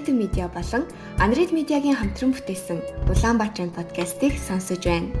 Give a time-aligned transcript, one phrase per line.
[0.00, 0.88] Хитэн медиа болон
[1.20, 2.80] Анрид медиагийн хамтран бүтээсэн
[3.12, 5.12] Улаанбаатарын подкастыг сонсож байна.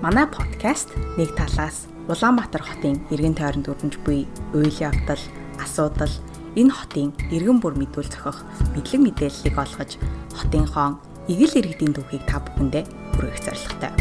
[0.00, 0.88] Манай подкаст
[1.20, 4.24] нэг талаас Улаанбаатар хотын иргэн тойронд өрнөж буй
[4.56, 5.20] үйл явдал,
[5.60, 6.08] асуудал,
[6.56, 8.40] энэ хотын иргэн бүр мэдүүл зохих
[8.72, 10.00] мэдлэг мэдээллийг олгож
[10.32, 10.96] хотын хоон
[11.28, 12.88] игэл иргэдийн түүхийг та бүхэндээ
[13.20, 13.92] хүргэх зорилготой.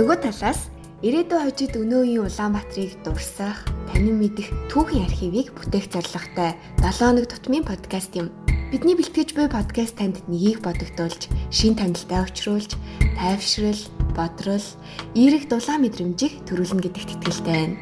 [0.00, 0.72] Нөгөө талаас
[1.04, 3.60] ирээдүйн хожид өнөө үеийн Улаанбаатарыг дурсах,
[3.92, 8.32] танин мэдэх түүхийн архивыг бүтээх зорилготой 7 хоног тутмын подкаст юм.
[8.68, 12.76] Бидний бэлтгэж буй подкаст танд нэгийг бодогдуулж, шин танилтаа өчрүүлж,
[13.16, 13.80] тайвшрал,
[14.12, 14.66] бодрол,
[15.16, 17.80] эерэг дулаан мэдрэмжийг төрүүлнэ гэдэгт итгэлтэй байна.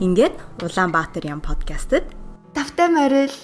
[0.00, 2.08] Ингээд Улаанбаатар ям подкастт
[2.56, 3.36] тавтай морил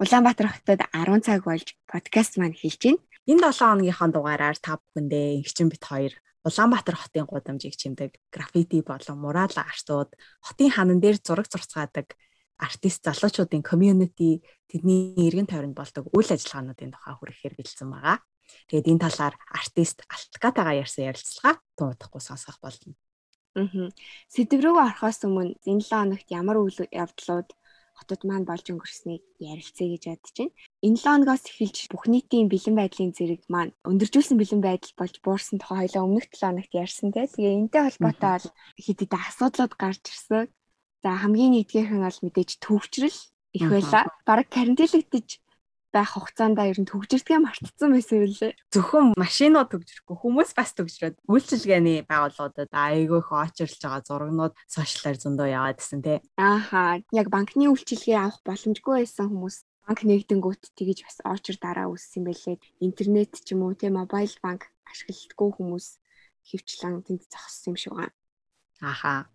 [0.00, 3.04] Улаанбаатар хотод 10 цаг болж подкаст маань эхэлж байна.
[3.28, 9.20] Энэ 7 хоногийнхаа дугаараар та бүхэндээ эгчин бит хоёр Улаанбаатар хотын гудамжийг чимдэг граффити болон
[9.20, 12.16] мурал артууд, хотын ханан дээр зураг зурцгаадаг
[12.62, 18.18] артист залуучуудын community тэдний эргэн тойронд болдог үйл ажиллагаануудын тухай хүрэхээр бэлдсэн байгаа.
[18.68, 22.94] Тэгээд энэ талаар артист Алткатагаа ярьсан ярилцлага дуутахгүй сонсох болно.
[23.58, 23.90] Аа.
[24.32, 27.50] Сэдв рүү орохоос өмнө энэ 7 хоногт ямар үйл явдлууд
[27.98, 30.56] хотод маань болж өнгөрснийг ярилцъя гэж бодож байна.
[30.86, 35.56] Энэ 7 хоногоос эхэлж бүх нийтийн бэлэн байдлын зэрэг маань өндөржүүлсэн бэлэн байдал болж буурсан
[35.60, 37.28] тухай хоёлаа өмнөх 7 хоногт ярьсан те.
[37.28, 38.32] Тэгээ энэтэй холбоотой
[38.80, 40.48] хэд хэдэн асуудлууд гарч ирсэн.
[41.02, 43.18] За хамгийн нэгдүгээрх нь бол мэдээж төвчрөл
[43.52, 44.06] их байла.
[44.22, 45.42] Бараг карантинлэгдэж
[45.92, 48.56] байх хугацаанд ер нь төгжирдгээ мартцсан байсан үлээ.
[48.72, 55.48] Зөвхөн машинууд төгжирэхгүй хүмүүс бас төгжрөөд үйлчилгээний байгууллагуудад айгүй их очирлж байгаа зурагнууд сошиалар зөндөө
[55.52, 56.18] яваад исэн тий.
[56.40, 57.04] Ааха.
[57.12, 62.56] Яг банкны үйлчилгээ авах боломжгүй байсан хүмүүс банк нэгдэнгүүт тэгэж бас очир дараа үүссэн байлээ.
[62.80, 65.86] Интернет ч юм уу тий мобайл банк ашигладаггүй хүмүүс
[66.48, 68.16] хөвчлэн тэнд зогссон юм шиг байна.
[68.80, 69.28] Ааха.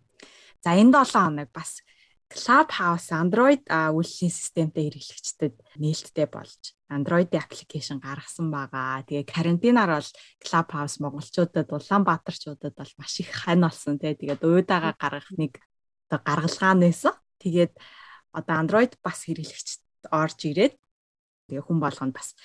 [0.64, 1.82] За энэ 7 хоног бас
[2.28, 9.00] Clubhouse Android үйлчлийн системтэй хэрэглэгчдэд нээлттэй болж Android-ийн аппликейшн гаргасан байгаа.
[9.08, 10.10] Тэгээ карантинаар бол
[10.44, 14.12] Clubhouse монголчуудад Улаанбаатарчуудад бол маш их хань болсон тий.
[14.12, 15.56] Тэгээд уйдаага гаргах нэг
[16.12, 17.16] оо гаргалгаа нээсэн.
[17.40, 17.72] Тэгээд
[18.36, 19.80] одоо Android бас хэрэглэгчд
[20.12, 20.76] орж ирээд
[21.48, 22.36] тэгээ хүн болгонд бас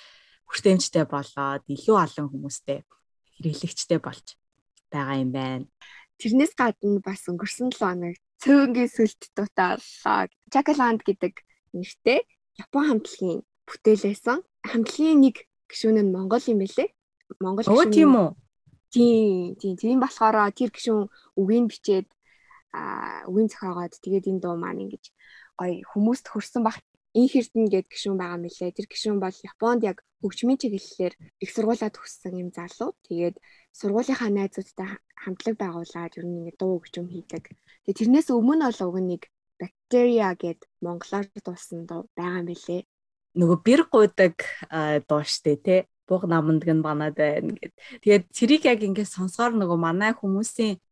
[0.48, 2.88] хүртээмжтэй болоод илүү олон хүмүүстэй
[3.36, 4.40] хэрэглэгчтэй болж
[4.88, 5.66] байгаа юм байна.
[6.20, 10.28] Тэрнээс гадна бас өнгөрсөн 7 хоног цөөнгийн сүлт дутаалаа.
[10.52, 11.34] Jackaland гэдэг
[11.74, 12.20] нэртэй
[12.60, 14.38] Япон хамтлагийн бүтээлээсэн.
[14.70, 15.36] Хамтлагийн нэг
[15.66, 16.88] гишүүн нь Монгол юм байлээ.
[17.40, 17.78] Монгол гишүүн.
[17.80, 18.30] Өө тийм үү?
[18.94, 19.74] Тийм, тийм.
[19.80, 21.10] Тийм болохоор тэр гишүүн
[21.40, 22.08] үгийг бичээд
[22.74, 25.04] аа үгийн зохиогоод тэгээд энэ дуу маань ингэж
[25.58, 26.78] гоё хүмүүст хүрсэн баг
[27.14, 28.74] Ин Хэрдэн гээд гишүүн байгаа мөлий.
[28.74, 32.90] Тэр гишүүн бол Японд яг хөгжмийн чиглэлээр их сургуулаа төгссөн юм залуу.
[33.06, 33.38] Тэгээд
[33.70, 37.54] сургуулийнхаа найзуудтай хамтлаг байгуулад ер нь ингэ дуу хөгжим хийдэг.
[37.86, 39.22] Тэгээд тэрнээс өмнө бол уг нэг
[39.62, 42.82] бактериа гээд монголоор дуусан дуу байгаа билэ.
[43.38, 44.34] Нөгөө бэр гуйдаг
[45.06, 47.74] дуу штэ тий буг наманд гэн банаад байна гэд.
[48.02, 50.82] Тэгээд цэрийг яг ингэ сонсоор нөгөө манай хүмүүсийн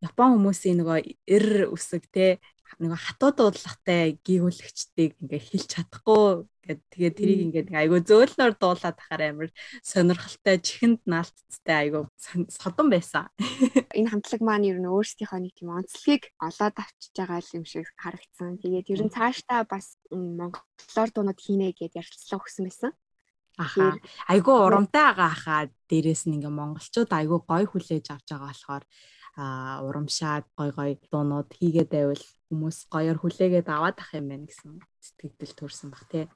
[0.00, 0.98] Япон хүмүүсийн нөгөө
[1.28, 2.40] эр үсэг те
[2.78, 9.22] нэг хатуу дуудлагатай гүйгүүлэгчдийг ингээ хэлж чадахгүй гэд тэгээд тэрийг ингээ айгүй зөөлнөр дуулаад тахаар
[9.34, 9.50] амар
[9.82, 12.06] сонирхолтой чихэнд наалтцтай айгүй
[12.46, 13.26] содон байсан.
[13.98, 18.62] Энэ хамтлаг маань ер нь өөрсдийнхөө нэг тийм онцлогийг олоод авчиж байгаа юм шиг харагдсан.
[18.62, 22.92] Тэгээд ер нь цаашдаа бас монголоор дуунууд хийнэ гэд ярилцлага өгсөн байсан.
[23.58, 23.98] Аха.
[24.30, 28.84] Айгүй урамтай байгаа хаа дээрэс нь ингээ монголчууд айгүй гой хүлээж авч байгаа болохоор
[29.36, 34.82] а урамшаад гой гой дуунууд хийгээд байвал хүмүүс гоёор хүлээгээд аваад ах юм байна гэсэн
[34.98, 36.26] сэтгэл төрсэн баг тий.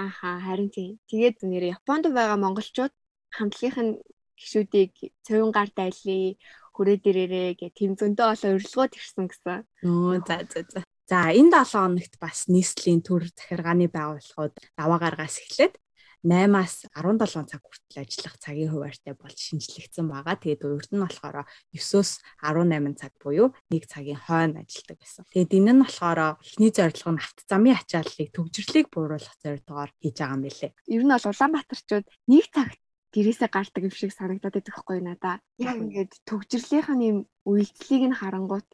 [0.00, 0.96] Аха харин тийм.
[1.12, 2.94] Тэгээд нэр Японд байгаа монголчууд
[3.36, 4.00] хамтлагийн
[4.40, 6.34] гişүүдийг цовин гар дайлаа
[6.72, 9.68] хүрээ дээрээ гэх тэм зөндөө олон урилгууд ирсэн гэсэн.
[9.84, 10.80] Нөө за за за.
[11.04, 15.76] За энэ 7 хоногт бас нийслэлийн төр захиргааны байгууллагууд даваа гаргаас эхлээд
[16.20, 20.36] 8-аас 17 цаг хүртэл ажиллах цагийн хуваарьтай болж шинжлэгдсэн байгаа.
[20.36, 22.10] Тэгээд урд нь болохоор 9-оос
[22.44, 25.24] 18 цаг буюу 1 цагийн хойно ажилладаг байсан.
[25.32, 30.36] Тэгээд энэ нь болохоор эхний зорилго нь авто замын ачааллыг төвжирлийг бууруулах зорилгоор хийж байгаа
[30.36, 30.72] юм билээ.
[30.92, 32.80] Ер нь бол Улаанбаатарчууд 1 цагт
[33.16, 35.36] гэрээсээ гардаг юм шиг санагдаад байдаг хгүй надаа.
[35.56, 37.18] Яг ингээд төгжрлийнх нь юм
[37.48, 38.68] үйлдэлийг нь харангуут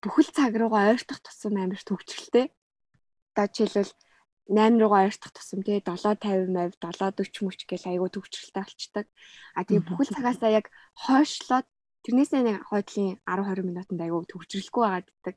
[0.00, 2.54] бүхэл цаг руугаа ойртох тусам амар төгжрэлтэй.
[3.36, 3.92] Одоо жишээлбэл
[4.50, 9.06] 8 руугаа ойртох тусам тий 750 мав 740 мөч гэл айгу төвчрэлтэй болчдаг.
[9.54, 10.66] А тэгээ бүхэл цагаасаа яг
[10.98, 11.66] хойшлоод
[12.02, 15.36] тэрнээсээ нэг хойдлын 10 20 минутанд айгу төвчрэлгүй байгааддаг.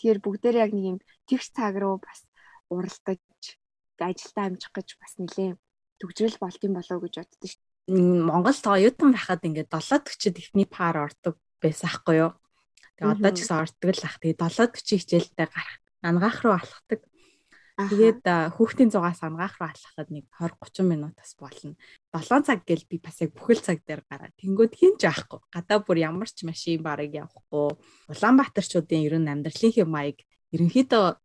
[0.00, 0.98] Тэгэхээр бүгдээр яг нэг юм
[1.28, 2.24] тэгш цаг руу бас
[2.72, 3.20] уралдаж
[4.00, 5.52] ажилдаа амжих гэж бас нэлээ
[6.00, 7.60] төгжрэл болт юм болоо гэж боддоо шүү.
[8.28, 12.32] Монгол тоёутан байхад ингээд 740-д ихний пар ордог байсан хгүй юу.
[12.96, 14.16] Тэгээ одоо ч гэсэн ордог л ах.
[14.20, 17.00] Тэгээ 740 хичээлдээ гарах ангаах руу алхдаг
[17.76, 18.24] Тэгээд
[18.56, 21.76] хүүхдийн зугаас ангаах руу алхахад нэг 20 30 минутаас болно.
[22.08, 25.44] 7 цаг гэл би бас яг бүхэл цаг дээр гараад тэнгууд хинч аахгүй.
[25.52, 27.76] Гадаа бүр ямар ч машин барыг явахгүй.
[28.08, 30.24] Улаанбаатарчуудын ер нь амьдралын маяг
[30.56, 31.20] ерөнхийдөө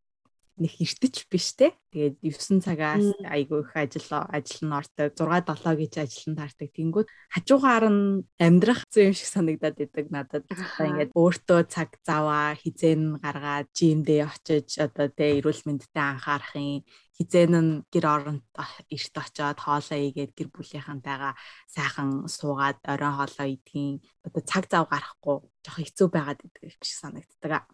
[0.61, 1.73] нэг эртэж биш те.
[1.91, 5.09] Тэгээд 9 цагаас айгүй их ажил ажил нь ордог.
[5.17, 6.69] 6 7 гэж ажил нь таардаг.
[6.71, 10.45] Тэнгүүд хажуугаар нь амьдрах зүй юм шиг санагдаад идэг надад.
[10.45, 16.85] Одоо ингээд өөртөө цаг заваа хизэн гаргаад жимдээ очиж одоо те эрүүл мэндэд анхаарахын
[17.21, 18.45] хизэн нь гэр оронд
[18.89, 21.33] эрт очоод хоолоо игээд гэр бүлийнхэнтэйгээ
[21.69, 27.69] сайхан суугаад оройн хоолоо идгийн одоо цаг зав гарахгүй жоохон хэцүү байгаад идэг шиг санагддаг.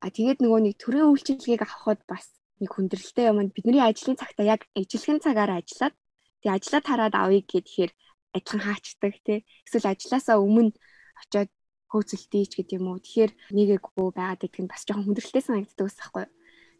[0.00, 3.52] А тэгээд нөгөө нэг төрийн үйлчилгээг авахд бас нэг хүндрэлтэй юм.
[3.52, 5.94] Бидний ажлын цагтаа яг ижилхэн цагаар ажиллаад
[6.40, 7.92] тэгээ ажиллаад хараад авъя гэхээр
[8.36, 9.38] адилхан хаачдаг тий.
[9.68, 10.72] Эсвэл ажилласаа өмнө
[11.20, 11.50] очиод
[11.92, 13.02] хөөцөлтийч гэдэг юм уу.
[13.02, 16.24] Тэгэхээр нэгээгүй байгаад идэх нь бас жоохон хүндрэлтэй санагддаг ус байхгүй.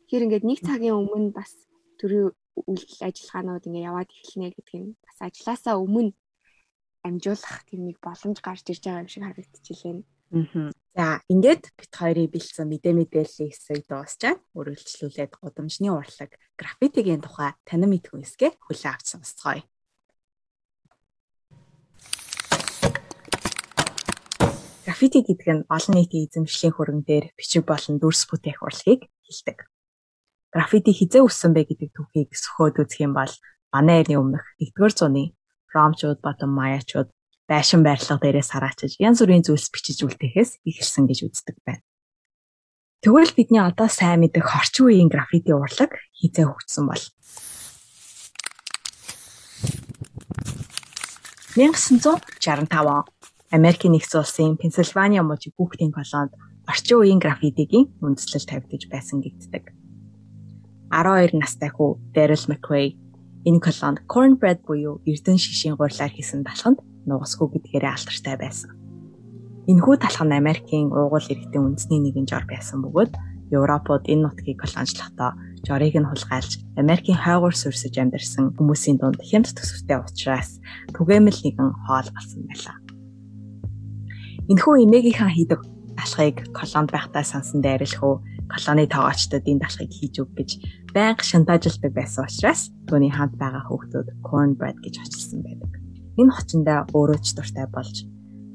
[0.07, 1.53] Тэгэхээр ингээд нэг цагийн өмнө бас
[2.01, 6.13] төрийн үйлдэл ажиллагаанууд ингээд яваад эхэлнэ гэдэг нь бас ажилласаа өмнө
[7.07, 9.95] амжуулах тийм нэг боломж гарч ирж байгаа юм шиг харагдчихжээ.
[10.37, 10.71] Аа.
[11.01, 14.37] За ингээд бит хоёрын бэлдсэн мэдээ мэдээллийн хэсэг дуусчаа.
[14.53, 19.65] Өргөлжлүүлээд гудамжны урлаг граффитигийн тухай танин мэдхүн хэсгээ хүлээн авч сонсцгоё.
[24.85, 29.59] Граффити гэдэг нь олон нийтийн эзэмшлийн хөрөнгө дээр бичиг болон дүрс бүтээх урлагийг хэлдэг.
[30.53, 33.33] Граффити хизээ үссэн бэ гэдэг түүхийг сөхөөд үзэх юм бол
[33.73, 35.33] манай эртний өмнөх 1-р зууны
[35.73, 37.09] ромчууд болон маячууд
[37.51, 41.83] байшин байрлал дээрээс хараачиж янз бүрийн зүйлс бичиж үлдээхээс ихэлсэн гэж үздэг байна.
[43.03, 47.03] Тэгвэл бидний одоо сайн мэдэх орчин үеийн граффити урлаг хизээ хөгжсөн бол
[51.59, 53.05] 1965 он
[53.51, 56.31] Америкийн нэгдсэн улсын Пенсильвания мужийн хүүхдийн колонд
[56.71, 59.75] орчин үеийн граффитигийн үндэслэл тавьдаж байсан гэгддэг.
[60.95, 62.95] 12 настай хүү Daryl McQuay
[63.43, 66.79] энэ колонд cornbread буюу эрдэн шишийн гурлаар хийсэн талханд
[67.11, 68.71] нугасгүй гэдгээрээ алтартай байсан.
[69.71, 73.13] Энэхүү талх нь Америкийн уугуул иргэдийн үндэсний нэгэн жор байсан бөгөөд
[73.51, 75.31] Европод энэ нутгийг колоничлохдоо
[75.67, 76.53] жорыг нь хулгайлж
[76.83, 80.63] Америкийн хойгоор суурсаж амьдарсан хүмүүсийн дунд хямд төсөвтэй учраас
[80.95, 82.77] түгээмэл нэгэн хоол болсон байлаа.
[84.51, 85.61] Энэхүү эмээгийнхаа хийдэг
[85.99, 88.17] талхыг колонд байхдаа сансан дайрлах уу
[88.51, 90.51] колоны тоогоочдод энэ талхыг хийж өг гэж
[90.95, 95.80] байнга шантажлдаг байсан учраас түүний хамт байгаа хүүхдүүд cornbread гэж очилсан байдаг
[96.19, 98.07] энэ хочиндаа өөрөө ч дуртай болж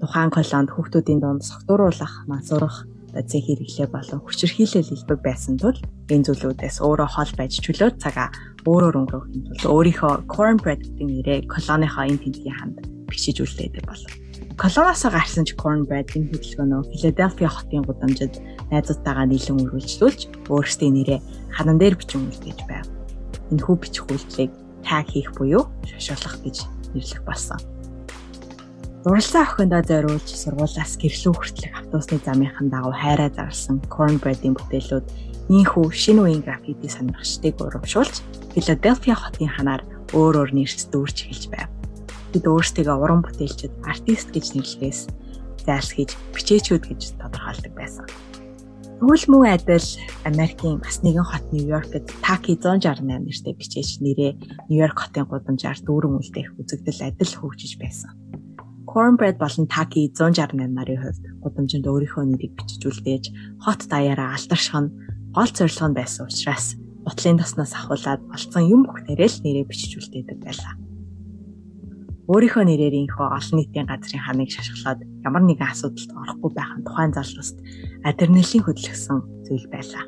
[0.02, 2.84] тухайн колонд хүүхдүүдийн дунд согтууруулах, мансуурах,
[3.16, 5.80] зэ хэрэглээ болон хүчирхийлэл илбэг байсан тул
[6.12, 8.28] энэ зүйлүүдээс өөрөө хол байж чөлөө цагаа
[8.68, 14.12] өөрөөр өнгөрөөхийн тулд өөрийнхөө cornbread гэдэг нэрээ колоныхоо энэ тэмдгийн ханд бичиж үлдээдэг болов.
[14.60, 18.36] Колоноос гарсан ч cornbread энэ хөдөлгөөнөө Philadelphia хотын гудамжид
[18.72, 21.20] найзуудтайгаа нийлэн үргэлжлүүлж өөрсдийн нэрээ
[21.56, 22.88] ханан дээр бичин үлдээж байв.
[23.52, 24.52] Энэхүү бичих үйлдэлийг
[24.84, 27.60] tag хийх буюу шошоолох гэж нэрлэх болсон.
[29.06, 35.06] Дурлалаа охиндоо зориулж сургуулаас гэрлүү хүртэлх автобусны замынхан дагуу хайраа зарласан cornbread-ийн бүтээлүүд
[35.54, 38.26] ийхүү шинэ үеийн граффити сонирхчдыг урамшуулж
[38.58, 41.70] Филадельфия хотын ханаар өөр өөр нэрс дүүрч эхэлж байв.
[42.34, 45.00] Бид өөрсдийгөө уран бүтээлчд, артист гэж нэрлэхээс
[45.70, 48.10] зайлсхийж бичээчүүд гэж тодорхойлдог байсан.
[48.96, 49.88] Тэгвэл мөн адил
[50.24, 54.32] Америкийн бас нэгэн хот Нью-Йоркд Таки 168 нэртэй бичээч нэрээ
[54.72, 58.16] Нью-Йорк хотын гудамжаар дүүрэн үлдээх үзэгдэл адил хөгжиж байсан.
[58.88, 63.26] Cornbread болон Таки 168 нарын хувьд гудамжинд өөрийнхөө нэрийг бичиж үлдээж
[63.68, 64.94] хот даяараа алдарших нь
[65.36, 70.40] гол зорилго нь байсан учраас ботлын тосноос ахуулаад олцсон юм бүхнээрээ л нэрээ бичиж үлдээдэг
[70.40, 70.74] байлаа
[72.26, 77.14] өөрийнхөө нэрээр инхөө олон нийтийн газрын ханыг шашглаад ямар нэгэн асуудалд орохгүй байх нь тухайн
[77.14, 77.58] залууст
[78.06, 79.20] адреналин хөдөлгсөн
[79.50, 80.06] зүйл байлаа.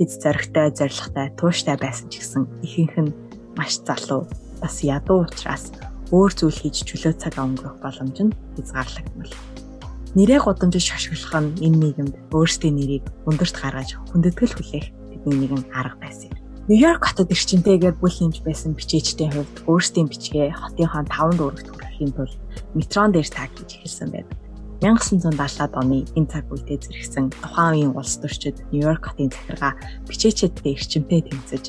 [0.00, 3.12] Тэд зоригтой, зоригтой, тууштай байсан ч гэсэн ихэнх нь
[3.52, 4.24] маш залуу,
[4.64, 5.68] бас ядуу учраас
[6.08, 9.34] өөр зүйл хийж чөлөө цаг өнгөрөх боломж нь хязгаарлагдмал.
[10.16, 16.00] Нэрээ гудамжид шашглах нь энэ нийгэмд өөрсдийн нэрийг өндөрт гаргаж хүндэтгэл хүлээх тэдний нэгэн арга
[16.00, 16.40] байсан юм.
[16.72, 22.40] Нью-Йорк хотод эрчимтэйгээр бүл хэмж байсан бичээчдийн хувьд өөрсдийн бичгээ хотынхоо 5 дүүрэгт хүрэхийн тулд
[22.72, 24.47] метрон дээр таг хийж эхэлсэн байдаг.
[24.78, 29.74] 1970-аад оны энэ цаг үедээ зэрэгсэн тухайн үеийн улс төрчид Нью-Йорк хотын захиргаа
[30.06, 31.64] бичээчдтэй эрчимтэй тэмцэж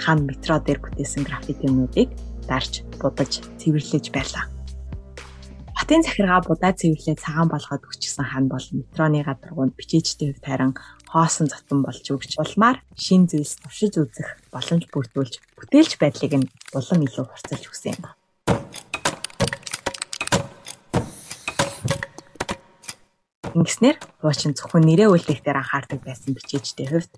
[0.00, 2.08] хан метро дээр бүтээсэн граффитинуудыг
[2.48, 4.48] дарж, будаж, цэвэрлэж байлаа.
[5.76, 10.72] Хотын захиргаа будаа цэвэрлээ цагаан болгоод өгчсөн хан бол метроны гадаргуунд бичээчдийн хувьд харин
[11.12, 17.00] хоосон зотон болж өгч улмаар шин зүйлс туршиж үзэх боломж бүрдүүлж бүтээлч байдлыг нь улам
[17.04, 18.23] илүү хурцлж өгсөн юм.
[23.54, 27.12] Ингэснээр хуучин зөвхөн нэрээ үлдээх дээр анхаардаг байсан бичээчдийн хувьд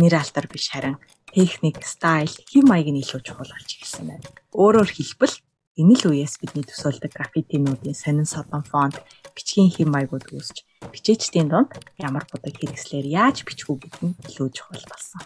[0.00, 0.96] нэр алтар биш харин
[1.36, 4.24] техник, стайл, хэм маяг нь илүү чухал болж ирсэн байна.
[4.56, 5.36] Өөрөөр хэлбэл
[5.76, 8.96] энэ л үеэс бидний төсөөлдөг граффитинуудын сонин содон фонт,
[9.36, 14.48] бичгийн хэм маягууд үүсч бичээчдийн дунд ямар будаг хэрэгслээр яаж бичих үү гэдэг нь илүү
[14.48, 15.20] чухал болсон.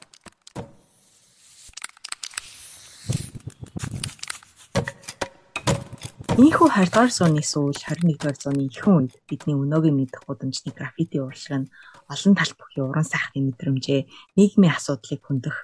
[6.36, 11.72] Ийхүү 20-р зууны сүүл 21-р зууны ихэнх үед бидний өнөөгийн мэдэх гудамжны граффити урлагш нь
[12.12, 14.04] олон талт бүхий уран сайхны мэдрэмжээ,
[14.36, 15.56] нийгмийн асуудлыг хөндөх,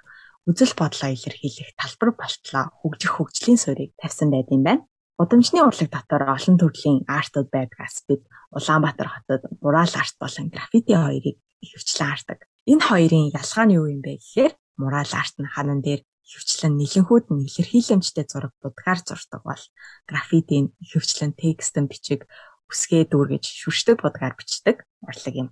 [0.48, 4.88] үзэл бодлоо илэрхийлэх талбар болтлоо хөгжих хөгжлийн суурийг тавьсан байд юм байна.
[5.20, 8.24] Гудамжны урлаг дотор олон төрлийн артууд байдгаас бид
[8.56, 12.48] Улаанбаатар хотод мурал арт болон граффити хоёрыг ихэвчлэн хардаг.
[12.64, 17.26] Энэ хоёрын ялгаа нь юу юм бэ гэхээр мурал арт нь ханан дээр ихэвчлэн нэлэнхүүд
[17.34, 19.62] нь илэрхийлэмжтэй зураг будгаар зурдаг бол
[20.08, 22.30] граффитийн ихэвчлэн текстэн бичиг
[22.70, 25.48] үсгээ дүүргэж шүршдэг будгаар бичдэг урлаг юм.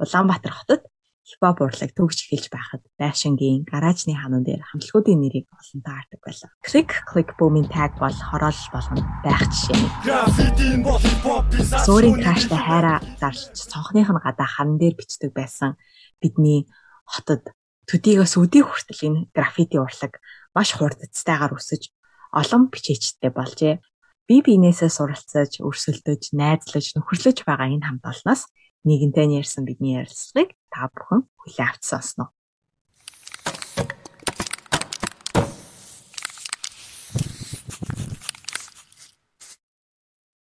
[0.00, 0.82] Улаанбаатар хотод
[1.24, 6.50] хипхоп урлаг төгж эхэлж байхад байшингийн гаражны ханан дээр хамтлагуудын нэрийг олонтоо хардаг байлаа.
[6.60, 9.80] Click click boom-ийн tag бол хороолол болгоно байх жишээ.
[11.88, 15.80] Суурийн краштай хайраа зарж цонхных нь гадаа ханан дээр бичдэг байсан
[16.20, 16.68] бидний
[17.08, 17.48] хотод
[17.88, 20.20] төдийгөөс өдий хүртэл энэ граффити урлаг
[20.56, 21.92] маш хурдцтайгаар өсөж
[22.32, 23.74] олон бичээчтэй болжээ.
[24.24, 28.48] Би биенээсээ суралцаж, өрсөлдөж, найзлаж, нөхөрлөж байгаа энэ хамт олноос
[28.88, 32.28] нэгэнтэй ярьсан бидний ярилцлагыг та бүхэн хүлээн авч сонсноо.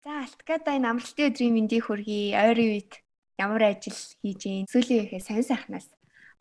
[0.06, 2.38] За Алткада энэ амралтын өдрийн мэндийг хүргэе.
[2.38, 2.92] Ойрын үед
[3.38, 5.86] ямар ажил хийж гин сүүлийн үеийнхээ сайн сайхнаас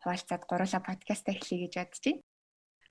[0.02, 2.20] хуваалцаад гурлаа подкаст эхлэе гэж бодож байна.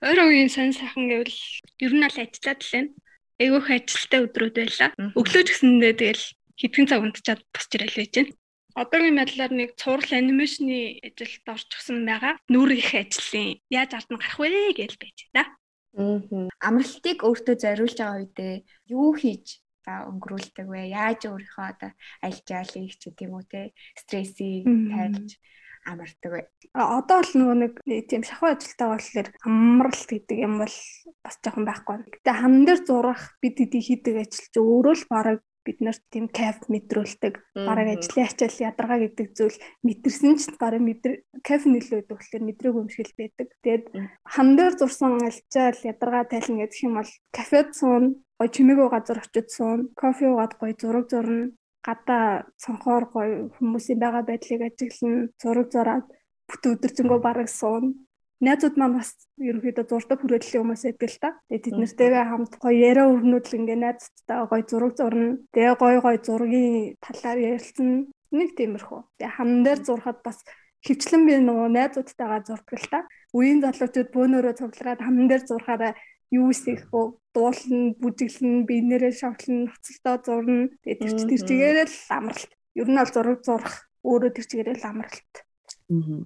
[0.02, 1.38] Өөр үеийн сонь сайхан гэвэл
[1.84, 2.90] ер нь л ажиллаад л байна.
[3.38, 4.90] Айгүйх ажилттай өдрүүд байлаа.
[5.14, 6.24] Өглөө ч гэсэндээ тэгэл
[6.58, 8.32] хэдхэн цаг унтчаад босч ирэл байж байна.
[8.72, 12.34] Одоогийн байдлаар нэг цуврал анимашны ажилд орчихсон байгаа.
[12.48, 15.52] Нүр их ажлын яаж ард нь гарах вэ гэж байж байна.
[15.92, 16.48] Аа.
[16.66, 18.54] Амралтыг өөртөө зориулж байгаа үедээ
[18.96, 20.80] юу хийж за өнгөрүүлдэг вэ?
[20.88, 21.90] Яаж өөрийнхөө одоо
[22.24, 23.60] аль жаалыг ч гэдэм үү те
[24.00, 25.36] стрессийг тайлж
[25.84, 26.44] амардаг бай.
[26.74, 27.72] Одоо л нөгөө нэг
[28.08, 30.76] тийм шахуу ажилтаа болохоор амралт гэдэг юм бол
[31.24, 31.96] бас жоохон байхгүй.
[32.06, 36.26] Гэтэ хан дээр зурах бид хэдий хийдэг ажил чи өөрөө л бараг бид нарт тийм
[36.26, 37.34] кайф мэдрүүлдэг.
[37.54, 42.74] Бараг ажлын ачаал ядаргаа гэдэг зүйл мэдэрсэн ч бараг мэдэр кайф нөлөө өгдөг болохоор мэдрэг
[42.74, 43.48] юм шиг л байдаг.
[43.62, 43.84] Тэгээд
[44.26, 48.04] хан дээр зурсан альчаал ядаргаа тайлна гэдэг юм бол кафед суун
[48.42, 51.54] гой чимээгөө газар очиж суун кофе уугаад гой зураг зурна
[51.86, 56.06] гадаа цонхоор гоё хүмүүсийн байгаа байдлыг ажиглан зураг зураад
[56.48, 58.06] бүт өдөржингөө бараг суун.
[58.42, 61.30] Найзууд маань бас ерөнхийдөө зурдаг хүрээллийн хүмүүс байдаг л та.
[61.46, 65.38] Тэгээ тэд нэртэйгээ хамт гоё яриа өрнүүд л ингээ найзтайгаа гоё зураг зурна.
[65.54, 67.90] Тэгээ гоё гоё зургийн талаар ярилцсан.
[68.34, 69.00] Нэг тиймэрхүү.
[69.18, 70.38] Тэгээ хан дээр зурхад бас
[70.82, 73.00] хөвчлэн би нөгөө найзуудтайгаа зурдаг л та.
[73.30, 75.92] Үеийн залуучууд бөөнөрөө цуглараад хан дээр зурхаараа
[76.34, 77.21] юу хийх вэ?
[77.32, 80.68] Дуулна, бүжиглэн, биенээрээ шавтлан, ноцолдоо зурна.
[80.84, 82.50] Тэгээ тэр чи тэр чигээрээ л амралт.
[82.76, 85.34] Ер нь бол зураг зурах өөрөө тэр чигээрээ л амралт.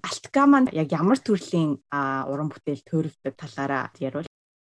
[0.03, 1.79] Алтка маань яг ямар төрлийн
[2.31, 4.27] уран бүтээл төрөвдөг талаараа ярил.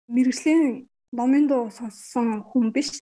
[0.07, 2.99] Мэргэжлийн номын дуу сонссон хүн биш.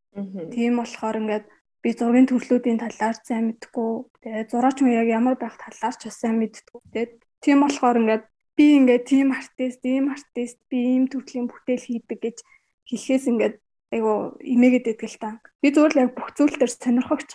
[0.52, 1.46] Тийм болохоор ингээд
[1.84, 3.92] би зургийн төрлүүдийн талаар сайн мэдгүй.
[4.24, 6.80] Тэгээ зураач хүн яг ямар байх талаар ч сайн мэддэггүй.
[6.92, 7.12] Тэгээд
[7.44, 8.24] тийм болохоор ингээд
[8.56, 12.36] би ингээд team artist, team artist би ийм төрлийн бүтээл хийдэг гэж
[12.88, 13.56] хэлэхээс ингээд
[13.94, 15.30] айгу имээгээд байдаг л та.
[15.62, 17.28] Би зүгээр л яг бүх зүйл дээр сонирхогч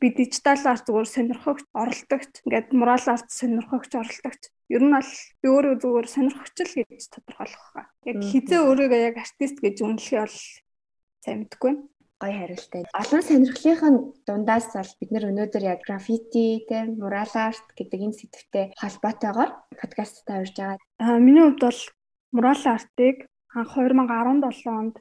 [0.00, 4.42] би дижитал арт зүгээр сонирхогч, оролдогч, ингээд мурал арт сонирхогч, оролдогч.
[4.74, 7.86] Ер нь бол би өөрөө зүгээр сонирхогч л гэж тодорхойлох байгаа.
[8.10, 10.38] Яг хизээ өөрийгөө яг артист гэж үнэлэхээ бол
[11.22, 12.82] сайн мэдгүй байна гоё хариултаа.
[12.94, 18.64] Олон сонирхлынхын дундаас бол бид нэр өнөөдөр яг граффити, тэ, мурал арт гэдэг энэ сэдвтэй
[18.80, 20.78] холбоотойгоор подкасттай урьж байгаа.
[21.02, 21.80] Аа миний хувьд бол
[22.32, 24.94] мурал артыг анх 2017 онд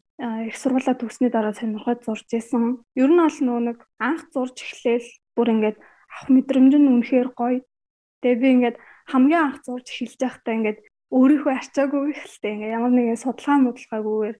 [0.50, 2.86] их сургуулаа төгснөний дараа сонирхоод зурж исэн.
[2.94, 7.66] Ер нь бол нөгөө нэг анх зурж эхлээл бүр ингээд авах мэдрэмж нь үнэхээр гоё.
[8.22, 8.78] Тэгээ би ингээд
[9.10, 10.80] хамгийн анх зурж эхэлж байхдаа ингээд
[11.10, 14.38] өөрийнхөө арчаагүй ихэлтэй ингээд ямар нэгэн судалгаа модалгаагүйгээр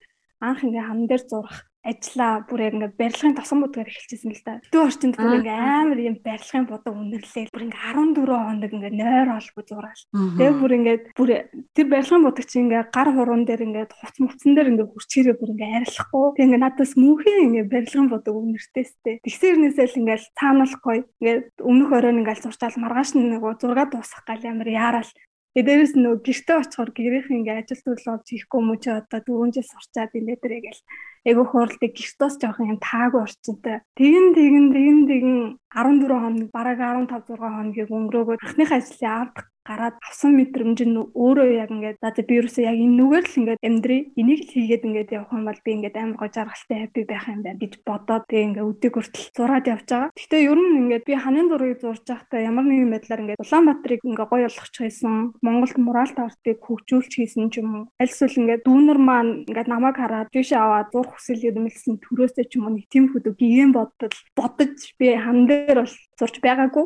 [0.48, 4.64] анх ингээд хан дээр зурах ажиллаа бүр яг ингээд барилгын тосон будгаар эхэлчихсэн л да.
[4.72, 7.52] Дүү орчинд бүр ингээд амар юм барилгын будаа үнэрлээ.
[7.52, 10.04] Бүр ингээд 14 хоног ингээд нойр олбоо зураал.
[10.16, 11.30] Тэгээ бүр ингээд бүр
[11.76, 15.52] тэр барилгын будаг чи ингээд гар хуруунд дээр ингээд хувц мөвцөн дээр ингээд хүрчээрээ бүр
[15.52, 16.26] ингээд арилахгүй.
[16.40, 19.16] Тэгээ ингээд надаас мөнхийн ингээд барилгын будаг үнэртэйстэй.
[19.28, 21.04] Тэгсэрнээсээ л ингээд цаанал гоё.
[21.20, 25.12] Ингээд өмнөх оройн ингээд зурчаал маргааш нэг зураг дуусах гал амар яараал
[25.54, 29.22] Тэгээ дээрэс нөгөө гэртээ очихоор гэрийнх ингээ ажил төлөв олж хийхгүй юм уу чи одоо
[29.22, 30.82] 4 жил сурчаад энэ дээрээ гэл
[31.30, 33.78] айгу хууралтай гэртээс жоохон юм таагүй орчинтай.
[33.94, 35.38] Тэгин тэгин тэгин тэгин
[35.70, 41.48] 14 хоног бараг 15 6 хоногийг өнгөрөөгөө анхных ажлын ард гараад авсан мэдрэмж нь өөрөө
[41.56, 45.10] яг ингээд за би ерөөсөө яг энэ нүгээр л ингээд амьдрий энийг л хийгээд ингээд
[45.16, 48.48] явах юм бол би ингээд амар гоо жаргалтай хаппи байх юм байна гэж бодоод тэгээ
[48.48, 50.12] ингээд өдөг хүртэл зураад явж байгаа.
[50.12, 54.32] Гэхдээ ер нь ингээд би ханын зургийг зурж байхдаа ямар нэгэн байдлаар ингээд Улаанбаатарыг ингээд
[54.32, 55.14] гоё болгочих байсан.
[55.40, 57.86] Монголд мурал тартыг хөгжүүлж хийсэн ч юм уу.
[58.02, 62.52] Аль эсвэл ингээд дүүнер маань ингээд намайг хараад тийш аваад зурх хүсэл эрмэлсэн төрөөсөө ч
[62.60, 66.86] юм уу нэг тийм хөдөө гигэн бодтол бодож би хан дээр бол зурж байгаагүй.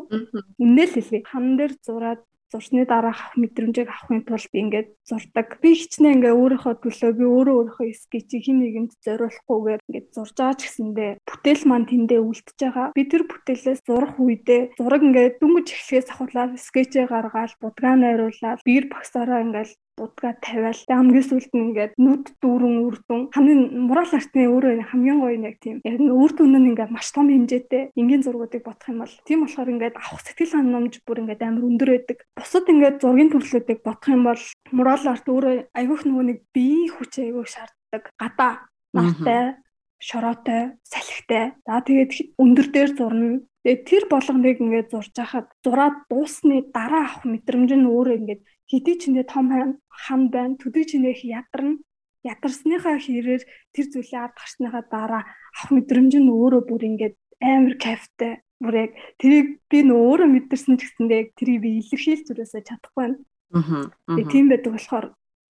[0.62, 1.22] Үнэ л хэлээ.
[1.26, 2.20] Хан дээр зураад
[2.52, 5.60] зурсны дараа авах мэдрэмжийг авахын тулд ингээд зурдаг.
[5.62, 10.56] Би хичнээн ингээ өөрийнхөө төлөө би өөрөө өөрийнхөө скетчийг хин нэгэнд зориулахгүйгээр ингээд зурж байгаа
[10.56, 12.86] ч гэсэндээ бүтээл маань тэндээ үлдчихэж байгаа.
[12.96, 18.84] Би тэр бүтээлээс зурах үедээ зураг ингээд дүнгиж эхлэхээс ахуулаад скетчээ гаргаад будгаа найруулаад биер
[18.88, 24.72] багсаараа ингээд дудгаа тавиал хамгийн сүүлд нь ингээд нүд дүүрэн үрдүн хамгийн мурал артны өөрөө
[24.94, 28.88] хамгийн гоё нэг тийм яг үр дүн нь ингээд маш том хэмжээтэй энгийн зургуудыг бодох
[28.88, 32.18] юм бол тийм болохоор ингээд авах сэтгэл ханамж бүр ингээд амар өндөр байдаг.
[32.38, 37.12] Бусад ингээд зургийн төрлүүдийг бодох юм бол мурал арт өөрөө айгүйх нөгөө нэг бие хүч
[37.18, 38.02] айгүйх шаарддаг.
[38.14, 38.52] Гадаа
[38.94, 39.58] наатай
[39.98, 41.58] шороотой, салхитай.
[41.66, 43.42] За тэгээд өндөр дээр зурна.
[43.68, 48.96] Тэгээд тэр болгоныг ингээд зурж хахад зураад дуусны дараа авах мэдрэмж нь өөрөө ингээд хэдий
[48.96, 49.52] ч нэ том
[49.92, 51.76] хан байна төдий ч нэ ядарна
[52.24, 53.44] ядарсныхаа хэрээр
[53.76, 55.22] тэр зүйлээ ард гарсныхаа дараа
[55.52, 60.80] авах мэдрэмж нь өөрөө бүр ингээд амар кайфтай бүр яг тэрийг би нөө өөрөө мэдэрсэн
[60.80, 63.16] ч гэсэндээ тэрийг би илэрхийлж зүрээсээ чадахгүй байна.
[63.52, 64.16] Аа.
[64.32, 65.06] Тийм байдаг болохоор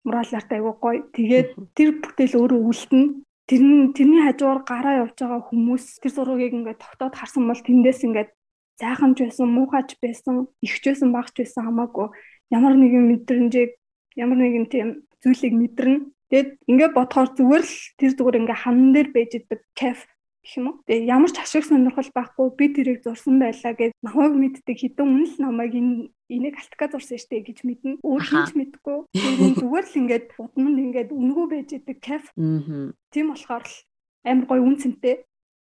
[0.10, 1.06] мораларт айгуу гоё.
[1.14, 3.27] Тэгээд тэр бүтээл өөрөө үлдэнэ.
[3.48, 8.04] Тэр нь тэрний хажуугаар гараа явж байгаа хүмүүс тэр зургийг ингээд тогтоод харсан бол тэндээс
[8.04, 8.30] ингээд
[8.76, 12.08] зайхамж байсан, муухайч байсан, ихч байсан, багч байсан хамаагүй
[12.52, 13.72] ямар нэгэн мэдрэмжийг
[14.16, 14.88] ямар нэгэн тийм
[15.24, 16.00] зүйлийг мэдэрнэ.
[16.32, 20.04] Тэгэд ингээд бодохоор зүгээр л тэр зүгээр ингээ хан дээр байж идэг кайф
[20.48, 20.80] гэх юм уу.
[20.88, 25.36] Тэгээ ямар ч ашиг сонирхол байхгүй би тэрийг зурсан байлаа гэж намайг мэддэг хитэн үнэл
[25.44, 28.00] намайг энэ энийг алтка зурсан штэ гэж мэднэ.
[28.00, 28.98] Өөр хинч мэдгүй.
[29.12, 32.32] Тэгээ зүгээр л ингээд будманд ингээд үнгүү байж идэг кайф.
[32.40, 32.96] Аа.
[33.12, 33.76] Тийм болохоор л
[34.24, 35.16] амар гоё үнцэнтэй.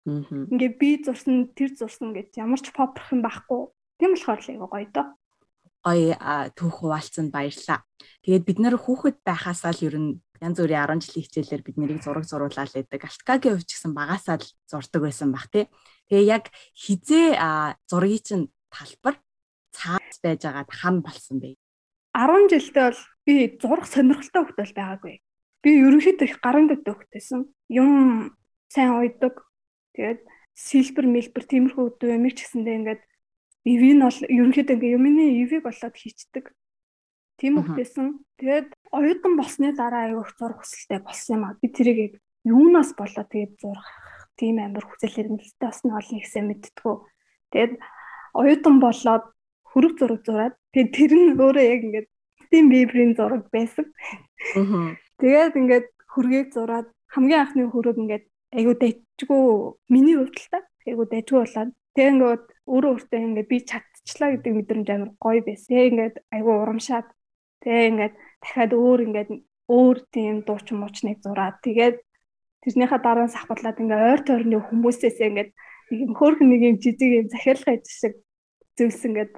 [0.08, 0.48] Аа.
[0.48, 3.68] Ингээ би зурсан тэр зурсан гэж ямар ч попрох юм байхгүй.
[4.00, 5.08] Тийм болохоор л гоё доо
[5.80, 6.12] гоё
[6.56, 7.80] түүх хуваалцсанд баярлалаа.
[8.24, 12.00] Тэгээд бид нэр хүүхэд байхасаа л ер нь янз бүрийн 10 жилийн хичээлээр бид нэрийг
[12.02, 13.00] зураг зуруулаад байдаг.
[13.04, 15.68] Алткагийн хувьд ч гэсэн багасаа л зурдаг байсан баг тий.
[16.08, 17.36] Тэгээ яг хизээ
[17.84, 19.20] зургийг чинь талбар
[19.70, 21.60] цаас байж агаад хам болсон бэ.
[22.16, 25.14] 10 жилдээ бол би зурах сонирхолтой хөлт бол байгаагүй.
[25.62, 27.40] Би ерөнхийдөө их гарын дэвтэй хөлтөйсэн.
[27.68, 27.90] Юм
[28.72, 29.44] сайн ойдог.
[29.94, 30.24] Тэгээд
[30.56, 33.02] сэлбэр мэлбэр тиймэрхүү өдөө юм ч гэсэндээ ингээд
[33.68, 36.44] EV нь бол ерөнхийдөө ингээ юмны EV-г болоод хийцдэг.
[37.36, 38.06] Тийм үхтэйсэн.
[38.40, 41.56] Тэгээд оюутан болсны дараа аяг зурх хүсэлтэй болсон юм а.
[41.62, 43.86] Би тэрийг юунаас болоод тэгээд зурх
[44.38, 46.94] тийм амар хүсэл эрмэлзэлтэй болсон олон ихсээ мэдтгүү.
[47.52, 47.72] Тэгээд
[48.34, 49.24] оюутан болоод
[49.70, 52.08] хөрөг зураг зураад тэгээд тэр нь өөрөө яг ингээд
[52.50, 53.86] тийм бибрийн зураг байсан.
[55.20, 58.24] Тэгээд ингээд хөргийг зураад хамгийн анхны хөрөг ингээд
[58.56, 59.42] айгуу дайчгүй
[59.92, 64.52] миний хувьд л та айгуу дайчгүй болоод тэгээд ингээд өөрөө өөртөө ингээд би чадчихлаа гэдэг
[64.56, 65.68] мэдрэмж амар гоё байсан.
[65.70, 67.06] Тэгээ ингээд айгүй урамшаад
[67.62, 69.30] тэгээ ингээд дахиад өөр ингээд
[69.68, 71.96] өөр тийм дууч муучныг зураад тэгээд
[72.62, 75.50] тэрнийхээ дараа сахбатлаад ингээд ойр тойрны хүмүүсээс ингээд
[75.90, 78.14] нэг юм хөөрхөн нэг юм жижиг юм захиалга хийж шиг
[78.76, 79.32] зүйлс ингээд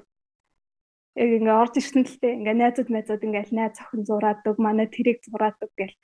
[1.21, 5.19] яг ингээ орж ирсэн л тээ ингээ найзууд найзууд ингээл найз охин зураадаг манай тэрийг
[5.23, 5.95] зураадаг гэл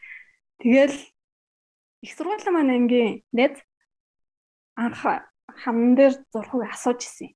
[0.61, 0.97] тэгэл
[2.05, 3.57] их сургуулийн манай ангийн найз
[4.79, 5.01] анх
[5.61, 7.29] хамн дээр зурхыг асууж исэн.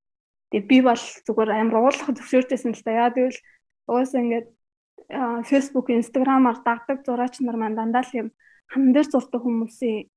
[0.52, 2.92] Тэгээ би бол зүгээр амар уулах төвшөөрчсэн л та.
[2.94, 3.40] Яа тэгвэл
[3.90, 4.48] угаасаа ингээд
[5.50, 8.28] Facebook, Instagram-аар дагдаг зураач нар маань дандаа л юм
[8.72, 10.10] хамн дээр зурдаг хүмүүсийн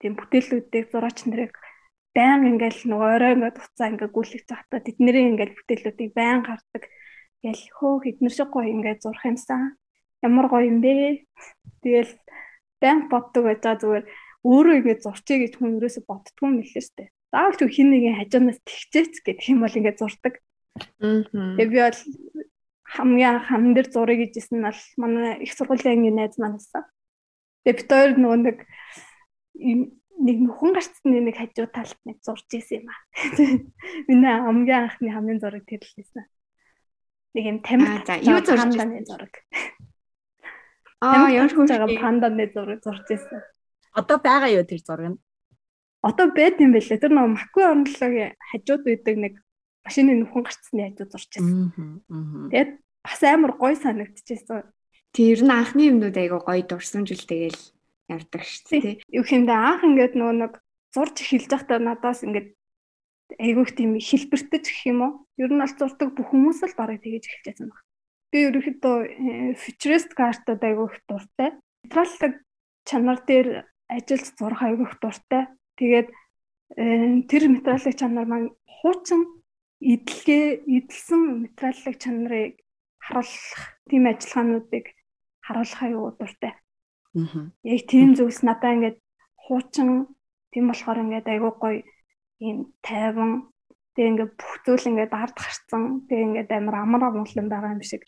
[0.00, 1.56] тийм бүтээлүүдийг зураач нарыг
[2.16, 6.82] баян ингээл нөгөө орой ингээд уцаа ингээд гүйлгэж захтаа тэдний ингээл бүтээлүүдийг баян гардаг.
[7.40, 9.76] Тэгэл хөө хэднэр шиг гоё ингээд зурх юмсан.
[10.24, 11.28] Ямар гоё юм бэ?
[11.84, 12.12] Тэгэл
[12.80, 14.04] баян боддог байжаа зүгээр
[14.48, 17.12] өөрөө ингэ зурчээ гэж хүн ерөөсө боддгоо юм лээ штэ.
[17.32, 20.34] Заавал ч хин нэгэн хажуунаас тэгчээц гэдэг юм бол ингэ зурдаг.
[21.00, 22.00] Тэгээ би бол
[22.94, 26.86] хамгийн хам дээр зургийг гэжсэн нь бол манай их сургуулийн ангийн найз маань байсан.
[27.66, 28.58] Тэгээ бид хоёр нөгөө нэг
[30.16, 33.00] нэг нөхөн гарцны нэг хажуу талд нэг зурж исэн юм аа.
[34.08, 36.24] Миний хамгийн анхны хамгийн зураг тэр л байсан.
[37.34, 39.34] Нэг юм тамир за юу зурж панданы зураг.
[41.04, 43.44] Аа ямар хөөж панданы зураг зурж исэн.
[43.92, 45.20] Одоо байгаа юу тэр зураг нь?
[46.00, 47.02] Одоо байт юм байлээ.
[47.02, 49.34] Тэр нэг макгүй орнолоогийн хажууд үйдэг нэг
[49.86, 52.02] машины нүхэн гарцсны хажууд зурч байсан.
[52.50, 52.70] Тэгээд
[53.06, 54.66] бас амар гоё санагдчихсэн.
[55.14, 57.62] Тэр нь анхны юмнууд айгаа гоё дурсамжилтэйгээл
[58.10, 58.94] явдаг шүү дээ.
[59.14, 60.52] Юу хэмдэ анх ингээд нөгөө нэг
[60.90, 62.54] зурж эхэлж байхдаа надаас ингээд
[63.38, 65.12] айгүйх тийм хэлбэртэй гэх юм уу.
[65.38, 67.82] Ер нь аль зурдаг бүх хүмүүс л барыг тэгэж эхэлчихсэн байна.
[68.30, 68.96] Би ерөнхийдөө
[69.58, 71.58] futurist картад айгүйх дуртай.
[71.86, 72.32] Метраллаг
[72.86, 73.48] чанар дээр
[73.90, 75.50] ажилд зурх айгүйх дуртай.
[75.78, 76.08] Тэгээд
[77.30, 79.26] тэр метраллаг чанар маань хуучин
[79.80, 82.54] идэлгээ идэлсэн метраллаг чанарыг
[83.04, 84.84] харуулах тийм ажиллагаануудыг
[85.46, 86.52] харуулах аюу дуртай.
[87.14, 87.52] Аа.
[87.62, 88.98] Яг тийм зүйлс надаа ингээд
[89.44, 90.10] хуучин
[90.52, 91.84] тийм болохоор ингээд айгуу гоё
[92.40, 93.52] ийм тайван
[93.94, 98.02] тэгээ ингээд бүх зүйл ингээд ард гарцсан тэгээ ингээд амар амар амгалан байгаа юм шиг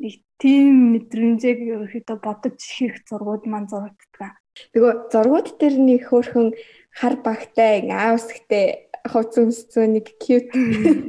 [0.00, 4.36] нэг тийм мэдрэмжийг ерөөхдөө бодож хийх зургууд маань зурагддаг.
[4.72, 6.48] Тэгээ зургууд дээр нэг хөөрхөн
[6.92, 10.48] хар багтай аавсгтэй хувц өмсцөө нэг cute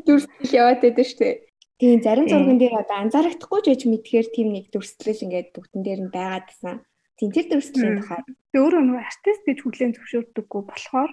[0.06, 1.36] дүрсэл яваад байдаг шүү дээ.
[1.80, 6.02] Тийм зарим зурган дээр одоо анзаарахдаггүй ч гэж мэдхээр тийм нэг дүрслэл ингээд бүгдэн дээр
[6.08, 6.84] нь байгаад байсан.
[7.20, 8.22] Тийм тэр дүрслэлийн тухай.
[8.52, 11.12] Тэг өөрөө нөгөө артист гэж хүлээн зөвшөөрдөггүй болохоор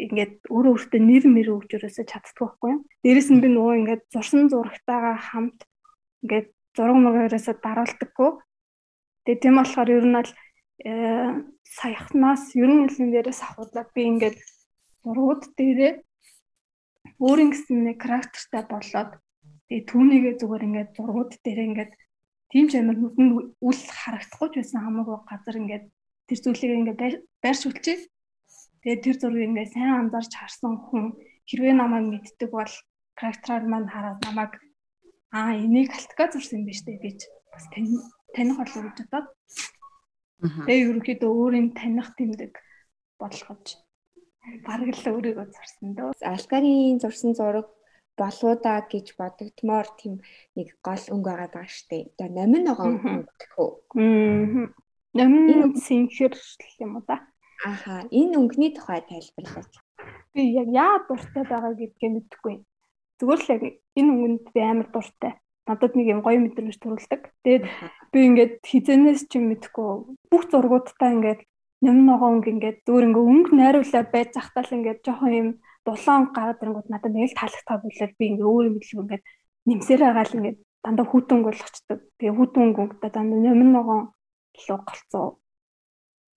[0.00, 2.80] ингээд өөрөө өөртөө нэр мэр өгч өрөөсө чаддгүй байхгүй юу.
[3.04, 5.60] Дээрэс нь би нөгөө ингээд зурсан зурагтайгаа хамт
[6.24, 8.30] ингээд зураг мөрөөсө даруулдаггүй.
[9.24, 10.32] Тэгээ тийм болохоор ер нь аль
[10.88, 11.32] э,
[11.64, 14.38] саяхнаас ер нь хэлэн дээрээс ахуулаад би ингээд
[15.04, 15.92] зургууд дээрээ
[17.24, 19.10] өөрийн гэсэн нэг характертай болоод
[19.70, 21.92] Тэгээ түүнийгээ зүгээр ингээд зургууд дээр ингээд
[22.50, 25.84] тийм ч амар нүдэнд үл харагдахгүй ч байсан хамаагүй газар ингээд
[26.26, 27.98] тэр зүйлийг ингээд байрш үлчээ.
[28.82, 31.14] Тэгээ тэр зургийг ингээд сайн анзаарч харсан хүн
[31.46, 32.74] хэрвээ намайг мэддэг бол
[33.14, 34.52] характераар маань хараад намайг
[35.30, 37.20] аа энийг алтга зурсан юм биш үү гэж
[37.54, 39.26] бас таних болов гэж бодоод.
[40.66, 42.58] Тэгээ ерөнхийдөө өөрийн таних тэмдэг
[43.22, 43.78] бодлогож
[44.66, 46.10] бараг л өөрийгөө зурсан дөө.
[46.24, 47.68] Алтгагийн зурсан зураг
[48.20, 50.14] болоо да гэж бодогдмоор тийм
[50.56, 52.12] нэг гол өнгө байгаа даа штэ.
[52.16, 53.70] Одоо номин ногоон өнгө гэх үү?
[53.96, 54.68] Аа.
[55.16, 56.34] Номин синхэр
[56.84, 57.16] юм уу да?
[57.64, 58.04] Аха.
[58.08, 59.72] Энэ өнгөний тухай тайлбарлаач.
[60.32, 62.56] Би яг яа дуртай байгаа гэдгээ мэдэхгүй.
[63.20, 63.62] Зүгээр л яг
[63.98, 65.32] энэ өнгөнд би амар дуртай.
[65.68, 67.22] Надад нэг юм гоё мэдрэмж төрүүлдэг.
[67.44, 67.64] Тэгээд
[68.12, 69.88] би ингээд хизэнээс ч юм мэдэхгүй
[70.32, 71.40] бүх зургуудтай ингээд
[71.80, 75.48] ням ногоон ингээд зүгээр ингээд өнгө найруулаад байж захтал ингээд жоохон юм
[75.84, 79.24] дулаан гараад ирэнгүүт надад нэг л таалагдгаа болоод би ингээ өөр юм билүү ингээд
[79.68, 81.98] нэмсээр байгаа л ингээд дандаа хүүтэн болгочдөг.
[82.20, 84.02] Тэгээ хүүтэн өнгөдөө дандаа нэмэн ногоон
[84.68, 85.26] луу голцоо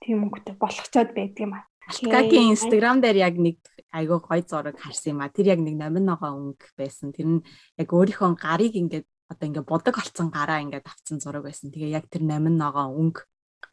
[0.04, 1.64] тийм өнгөтэй болгочоод байдаг юм аа.
[1.92, 3.60] Алкагийн инстаграм дээр яг нэг
[3.92, 5.32] айгүй гой зураг харсан юм а.
[5.32, 7.12] Тэр яг нэг номин ногоон өнгө байсан.
[7.12, 7.44] Тэр нь
[7.80, 11.72] яг өөрийнхөө гарыг ингээд одоо ингээд бодог олцсон гараа ингээд авцсан зураг байсан.
[11.72, 13.24] Тэгээ яг тэр номин ногоон өнгө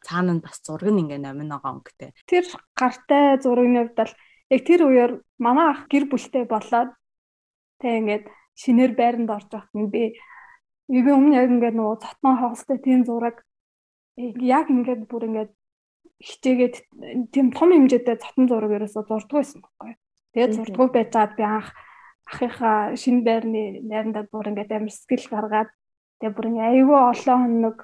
[0.05, 2.15] цаана нь бас зураг нь ингээд номин ногоон өнгөтэй.
[2.27, 4.13] Тэр гартай зурагны хувьд бол
[4.51, 6.91] яг тэр үеэр манай ах гэр бүлтэй болоод
[7.79, 8.25] тэг ингээд
[8.55, 10.03] шинээр байранд орж байхад нь би
[10.91, 13.43] би өмнө яг ингээд нөгөө цотноо хоолстой тийм зураг
[14.17, 15.51] яг ингээд бүр ингээд
[16.19, 16.75] хичээгээд
[17.33, 19.93] тийм том хэмжээтэй цотон зураг ерөөсө зурдаг байсан байхгүй.
[20.35, 21.67] Тэгээд зурдгуу байжгаад би анх
[22.27, 25.69] ахыхаа шинэ байрны найрандаа бүр ингээд амар сэтгэл гаргаад
[26.19, 27.77] тэгээд бүр ингээд аюу олон хоног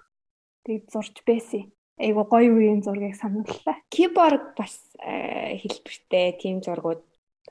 [0.67, 1.63] тэгээд зурж байсан
[1.97, 3.77] айгу гоё үеийн зургийг санууллаа.
[3.89, 7.01] Киборг бас э, хэлбэртэй тийм зургууд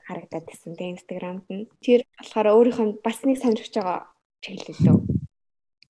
[0.07, 1.67] харагдаад байсан тийм инстаграмд нь.
[1.83, 3.99] Тэр болохоор өөрийнх нь бас нэг сонирхож байгаа
[4.43, 4.99] чиглэл лөө.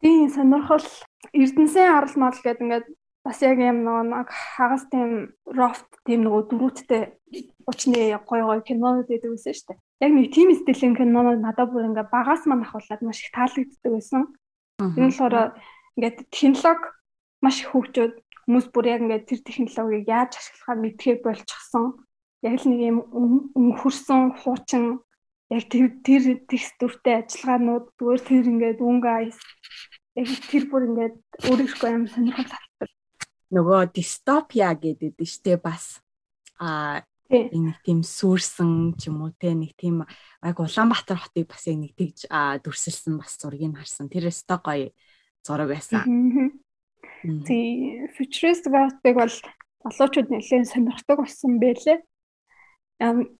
[0.02, 0.88] Тийм сонирхол
[1.34, 2.88] Эрдэнэсийн арал мал гэдэг ингээд
[3.26, 7.04] бас яг юм нэг хагас тийм рофт тийм нөгөө дөрүүттэй
[7.68, 9.80] уучны гоё гоё кинонууд байдаг байсан шүү дээ.
[10.06, 14.22] Яг нэг тийм стилийн кинонууд надад бүр ингээд багаас мань ахуулаад маш их таалагддаг байсан.
[14.80, 15.36] Энэ болохоор
[15.98, 16.88] ингээд технологи
[17.44, 18.14] маш их хөгжөөд
[18.48, 22.00] хүмүүс бүр яг ингээд тэр технологиг яаж ашиглахаа мэдхээ болчихсон.
[22.40, 23.00] Яг л нэг юм
[23.60, 25.04] өнгөрсөн хуучин
[25.52, 29.36] яг тэр тэр текстүртэй ажиллагаанууд зүгээр тэр ингээд өнгө айс
[30.16, 32.90] яг тэр бүр ингээд өөрийнхөө юм сонирхол татдаг.
[33.52, 36.00] Нөгөө дистопия гэдэг штэ бас
[36.56, 41.84] а нэг тийм сүрсэн ч юм уу те нэг тийм яг Улаанбаатар хотыг бас яг
[41.84, 42.32] нэг тэгж
[42.64, 44.08] дүрсэлсэн бас зургийг харсан.
[44.08, 44.88] Тэр өстой гоё
[45.44, 46.08] зураг байсан.
[47.48, 49.36] Тий, futuristic art-ыг бол
[49.84, 52.00] залуучууд нэлээд сонирхдаг болсон байлээ.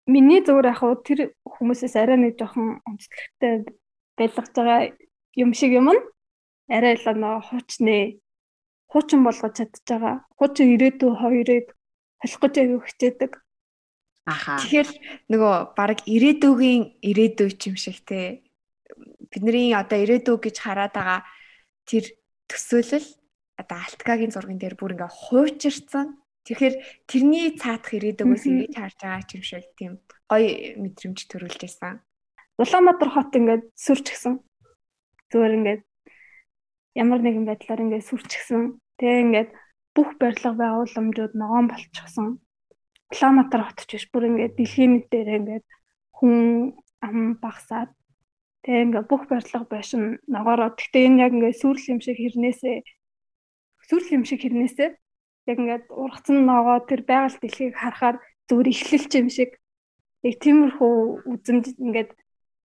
[0.06, 3.66] Миний зүгээр яг тэр хүмүүсээс арай нэг жоохон онцлогтой
[4.18, 4.80] байлгаж байгаа
[5.34, 6.02] юм шиг юм нь
[6.70, 8.22] арай л нөө хуучны
[8.92, 10.16] хуучин болгож чадж байгаа.
[10.38, 11.66] Хуучин ирээдүй хоёрыг
[12.22, 13.32] холих гэж аяг хичээдэг.
[14.28, 14.60] Аха.
[14.60, 14.90] Тэгэхээр
[15.32, 18.44] нөгөө баг ирээдүйгийн ирээдүй ч юм шиг те.
[19.32, 21.22] Бидний одоо ирээдүй гэж хараад байгаа
[21.88, 22.06] тэр
[22.52, 23.08] төсөөлөл
[23.58, 26.22] одоо альткагийн зурган дээр бүр ингээ хуучирсан.
[26.46, 26.76] Тэгэхээр
[27.10, 29.94] тэрний цаатах ирээдүгөөс ингэж харж байгаа ч юм шиг тийм
[30.32, 32.00] гоё мэдрэмж төрүүлж байсан.
[32.56, 34.34] Улаанбаатар хот ингээд сүрчгсэн.
[35.34, 35.82] Зүгээр ингээд
[36.96, 38.80] ямар нэгэн байдлаар ингээд сүрчгсэн.
[38.96, 39.50] Тэгээ ингээд
[39.92, 42.40] бүх барилга байгууламжууд ногоон болчихсон.
[43.12, 45.66] Улаанбаатар хот ч биш бүр ингээд дэлхийн дээр ингээд
[46.16, 46.34] хүн
[47.04, 47.92] ам багсаад
[48.64, 52.78] тэгээ ингээд бүх барилга байшин ногоороо гэхдээ энэ яг ингээд сүрэл юм шиг хэрнээсээ
[53.88, 54.90] сүрэл юм шиг хэрнээсээ
[55.48, 59.52] яг ингээд ургацсан ногоо тэр байгаль дэлхийг харахаар зүгээр эхлэлч юм шиг
[60.28, 60.96] яг тиймэрхүү
[61.32, 62.12] үзэмж ингээд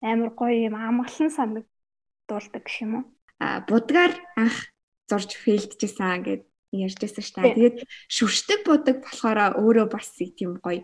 [0.02, 3.04] амар гоё юм амгалан санагдуулдаг гэх юм уу.
[3.38, 4.74] А будгаар анх
[5.06, 6.42] зурж фейлдчихсэн гэд
[6.74, 7.54] ярьжсэн шүү дээ.
[7.54, 7.78] Тэгээд
[8.10, 10.82] шүршдэг будаг болохоор өөрөө бас тийм гоё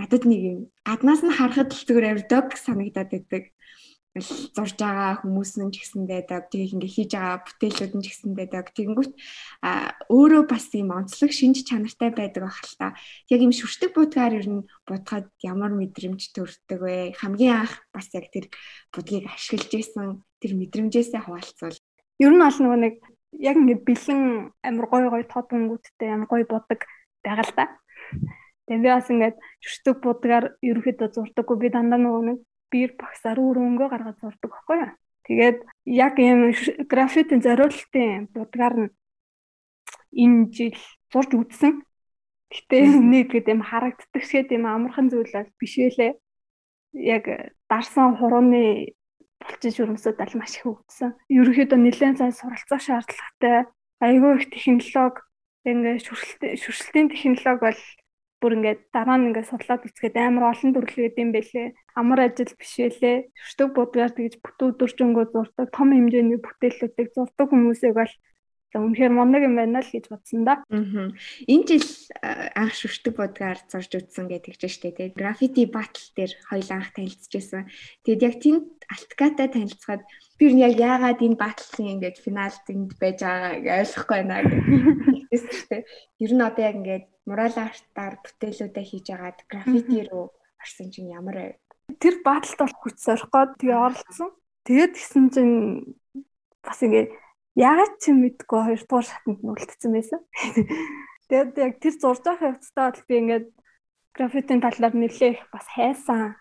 [0.00, 3.44] надад нэг юм гаднаас нь харахад л зүгээр дог санагдаад байдаг
[4.14, 8.46] зурж байгаа хүмүүс нь ч гэсэндээ дог тийг ингээ хийж байгаа бүтээлүүд нь ч гэсэндээ
[8.46, 9.12] дог тэгэнгүүт
[9.66, 12.94] а өөрөө бас юм онцлог шинж чанартай байдаг байх л та.
[13.26, 17.18] Яг юм шүршдэг будгаар ер нь будахад ямар мэдрэмж төрдөг вэ?
[17.18, 18.46] Хамгийн анх бас яг тэр
[18.94, 21.74] будгийг ашиглаж исэн тэр мэдрэмжээсээ хуваалцвал
[22.22, 22.94] ер нь бол нөгөө нэг
[23.42, 24.22] яг ингээ бэлэн
[24.62, 26.86] амар гой гой тодонгуудтай амар гой бодог
[27.26, 27.64] байгаа л та.
[28.70, 31.56] Тэгээ би бас ингээд шүртэг будгаар ерөөхдөө зурдаггүй.
[31.58, 32.38] Би дандаа нөгөө нэг
[32.74, 34.92] биер багсаар өөр өнгөө гаргаад зурдаг байхгүй юу.
[35.30, 36.50] Тэгээд яг юм
[36.90, 38.90] графитын зориулалтын будгаар нь
[40.18, 40.78] энэ жил
[41.14, 41.86] зурж үзсэн.
[42.50, 46.12] Гэтэ нэг гэдэг юм харагддаг шиг юм амархан зүйл бол биш байлээ.
[46.98, 47.24] Яг
[47.70, 48.94] дарсан хурууны
[49.40, 51.16] булчин шүрмсүүд аль маш их өгдсөн.
[51.30, 53.70] Ерөнхийдөө нэлээд сайн суралцах шаардлагатай.
[54.04, 55.24] Айгүй их технологи
[55.64, 56.04] ингээд
[56.60, 57.80] шүршилтийн технологи бол
[58.40, 61.68] бүр ингээд дараа нь ингээд судлаад үзэхэд амар олон төрлөд юм бэлээ.
[61.98, 63.16] Амар ажил биш байлээ.
[63.32, 68.12] Шүртэг будгаар тэгж бүтэн өдөржингөө зурдаг том хэмжээний бүтээлүүдийг зурдаг хүмүүсийг бол
[68.82, 70.64] үнэхээр моног юм байна л гэж бодсон да.
[70.66, 71.14] Аа.
[71.46, 71.88] Энэ жил
[72.22, 75.08] анх шүртэг будгаар зурж үзсэн гэдэг ч штэ тий.
[75.14, 77.70] Граффити батл дээр хоёул анх танилцчихсан.
[78.02, 80.02] Тэгэд яг тэнд алткатай танилцгаад
[80.38, 84.36] би яг яагаад энэ батлын ингээд финалд энд байж байгааг ойлгохгүй байна
[85.30, 85.76] гэсэн штэ.
[86.18, 91.36] Ер нь одоо яг ингээд мурал артаар бүтээлүүдээ хийж агаад граффити руу орсон чинь ямар
[91.38, 91.48] вэ?
[92.00, 94.30] Тэр баталд бол хүч сорих гээд тэгээ оролцсон.
[94.64, 95.54] Тэгээд гисэн чинь
[96.64, 97.12] бас ингээ
[97.54, 100.20] яагаад ч мэдгүй хоёрдугаар шатанд нь үлдсэн байсан.
[101.28, 103.46] Тэгээд яг тэр зурж байгаа хэвцтэй бол би ингээд
[104.14, 106.34] граффитийн талаар нэлээх бас хайсан.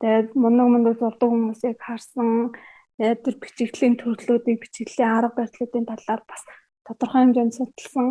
[0.00, 2.54] Тэгээд мундаг мундаг зурдаг хүмүүсийг харсан.
[2.98, 6.42] Тэгээд тэр бичигдлийн төрлүүдийг бичигдлийн арга барилуудын талаар бас
[6.86, 8.06] тодорхой хэмжээнд судалсан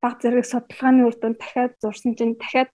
[0.00, 2.72] баг зэрэг судалгааны үр дүнд дахиад зурсан чинь дахиад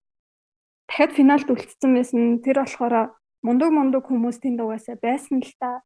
[0.87, 2.43] дахиад финалд үлдсэн байсан.
[2.43, 5.81] Тэр болохоор мундаг мундаг хүмүүс тэнд угаасаа байсан л та.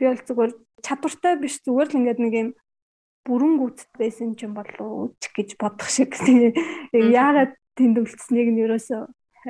[0.00, 2.50] Би бол зүгээр чадвартай биш зүгээр л ингээд нэг юм
[3.28, 6.16] бүрэн гүцэд байсан юм болов үуч гэж бодох шиг.
[6.96, 9.02] Яагаад тэнд үлдсэнийг нь ерөөсөө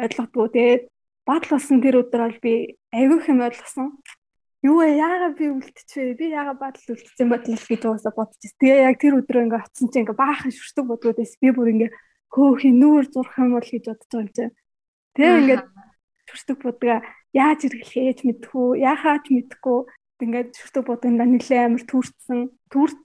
[0.02, 0.50] ойлгодгоо.
[0.50, 0.82] Тэгээд
[1.22, 2.54] батал болсон тэр өдөр бол би
[2.90, 3.88] айгүй хэм ойлгосон.
[4.60, 8.58] Юу яагаад би үлдчихвэ би яагаад бадал үлдсэн бодол гэж уусаа бодчихсон.
[8.60, 11.90] Тэгээ яг тэр өдрөө ингээ очсон чинь ингээ баахан шүртэг бодгоодээс би бүр ингээ
[12.28, 14.52] хөөх нүүр зурх юм бол гэж бодож байгаа юм чинь.
[15.16, 15.60] Тэгээ ингээ
[16.28, 17.00] шүртэг бодгаа.
[17.30, 19.78] Яаж хэрэглэхээж мэдхгүй яахаач мэдхгүй
[20.22, 22.40] ингээд шүртэг бодгонда нэлээ амар түрцсэн.
[22.70, 22.96] Түрч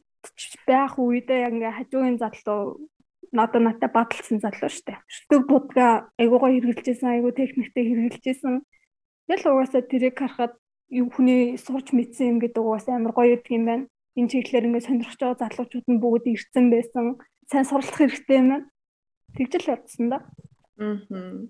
[0.68, 2.90] байх үедээ яг ингээ хажуугийн задлуу
[3.36, 5.00] надад надад бадалсан залуу штэ.
[5.08, 8.64] Шүртэг будгаа айгуу гоё хэрэгжилжсэн, айгуу техниктэй хэрэгжилжсэн.
[9.28, 10.56] Ял угаасаа тэрийг харахад
[10.90, 13.86] юу хүний сурч мэдсэн юм гэдэг угаас амар гоё юм байна.
[14.16, 17.06] Энэ чиглэлээр ингээд сонирхож байгаа залуучууд нь бүгд ирсэн байсан.
[17.52, 18.66] Сайн суралцах хэрэгтэй юм байна.
[19.36, 20.18] Тэгж л явдсан да.
[20.80, 21.44] Аа.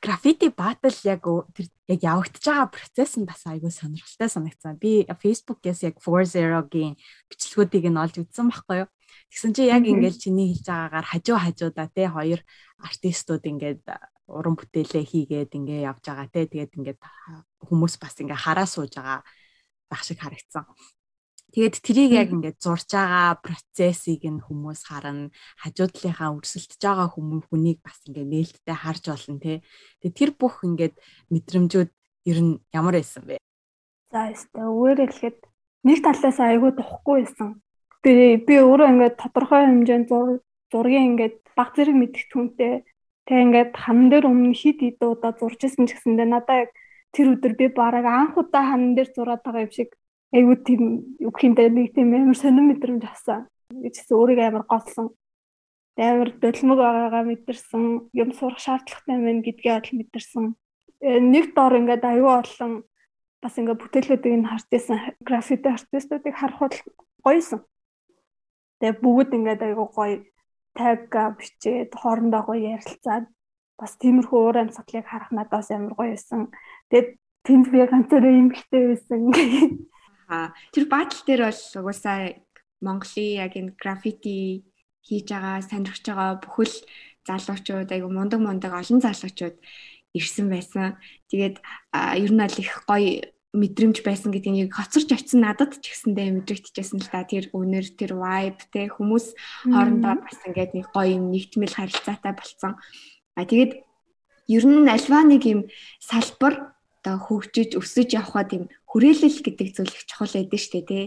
[0.00, 4.80] Граффити батл яг тэр яг явагдаж байгаа процесс нь бас айгүй сонирхолтой санагцсан.
[4.80, 6.96] Би Facebook-ээс яг 40-гийн
[7.28, 8.88] бичлэгүүдийг нь олж үзсэн байхгүй юу?
[9.28, 12.40] Тэгсэн чи яг ингээд чиний хэлж байгаагаар хажуу хажуудаа те хоёр
[12.80, 13.84] артистууд ингээд
[14.30, 17.00] уран бүтээлээ хийгээд ингээ явж байгаа те тэгээд ингээд
[17.66, 19.20] хүмүүс бас ингээ хараа сууж байгаа
[19.90, 20.64] байх шиг харагдсан.
[21.50, 27.78] Тэгээд трийг яг ингээд зурж байгаа процессыг нь хүмүүс харна, хажуудлынхаа өрсөлдөж байгаа хүмүүс хүнийг
[27.82, 29.62] бас ингээд нээлттэй харж болно те.
[30.00, 30.94] Тэгээд тэр бүх ингээд
[31.34, 31.90] мэдрэмжүүд
[32.30, 33.42] ер нь ямар байсан бэ?
[34.14, 35.38] За өстой өөрөөр хэлэхэд
[35.86, 37.58] нэг талаас айгүй духгүй байсан.
[38.02, 40.08] Би би өөрөө ингээд тодорхой хэмжээнд
[40.70, 42.86] зургийн ингээд баг зэрэг мэдгэдэгтүүнтэй
[43.30, 46.70] Тэгээ ингээд хан дээр өмнө хид хид удаа зурж исэн ч гэсэндээ надаа яг
[47.14, 49.94] тэр өдөр би бараг анх удаа хан дээр зураад байгаа юм шиг
[50.34, 50.82] айгуу тийм
[51.18, 53.46] гэх юм нэг тийм амар сонирн мэдрэмж авсан.
[53.70, 55.06] гэж хэлсэн өөрийгөө амар голсон.
[55.98, 57.82] Амар долмог байгаагаа мэдэрсэн.
[58.14, 60.44] Юм сурах шаардлагатай байна гэдгээ бол мэдэрсэн.
[61.00, 62.72] Э, нэг дор ингээд аюу олон
[63.42, 66.74] бас ингээд бүтээлүүдийг нь харж исэн граффити артистуудыг харахад
[67.24, 67.60] гоёсэн.
[68.80, 70.24] Тэгээ бүгд ингээд аюу гоё
[70.76, 73.26] таг бичээд хоорондоо гоё ярилцаад
[73.80, 76.52] бас тиймэрхүү уур амьсгалыг харах надаас амар гоё байсан.
[76.88, 77.08] Тэгээд
[77.44, 79.20] тэнд би ганцаараа юм ихтэй байсан.
[80.30, 82.38] Аа тэр батл дээр бол угсаа
[82.80, 84.64] Монголын яг энэ граффити
[85.04, 86.76] хийж байгаа, сонирхож байгаа бүхэл
[87.26, 89.56] залуучууд айгу мундаг мундаг олон залуучууд
[90.14, 90.96] ирсэн байсан.
[91.28, 91.56] Тэгээд
[91.92, 97.10] ер нь аль их гоё мэдрэмж байсан гэдгийг хоцорч очисон надад ч гэсэндээ мэдрэгдчихсэн л
[97.10, 99.34] да тэр өнөр тэр vibe те хүмүүс
[99.66, 102.78] хоорондоо бас ингээд нэг гоё юм нэгтмэл харилцаатай болцсон.
[103.34, 103.72] А тэгээд
[104.54, 105.60] ер нь альва нэг юм
[105.98, 111.06] салбар одоо хөгжиж өсөж явхад юм хүрээлэл гэдэг зүйл их чухал байдаг шүү дээ тий.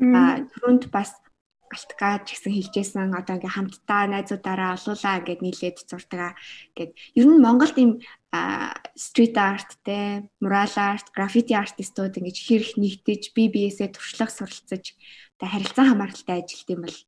[0.00, 1.12] А түрүүнд бас
[1.72, 6.36] алтгаа ч гэсэн хэлжсэн одоо ингээм хамтдаа найзуудаараа олуулаа гэд нийлээд зурдаг.
[6.76, 8.00] Гэт ер нь Монголд ийм
[8.96, 14.96] стрит арт те, мурал арт, граффити артистууд ингэж хэрэг нэгтэж бие биесээ туршлага суралцаж
[15.36, 16.98] одоо харилцан хамааралтай ажилт юм бол.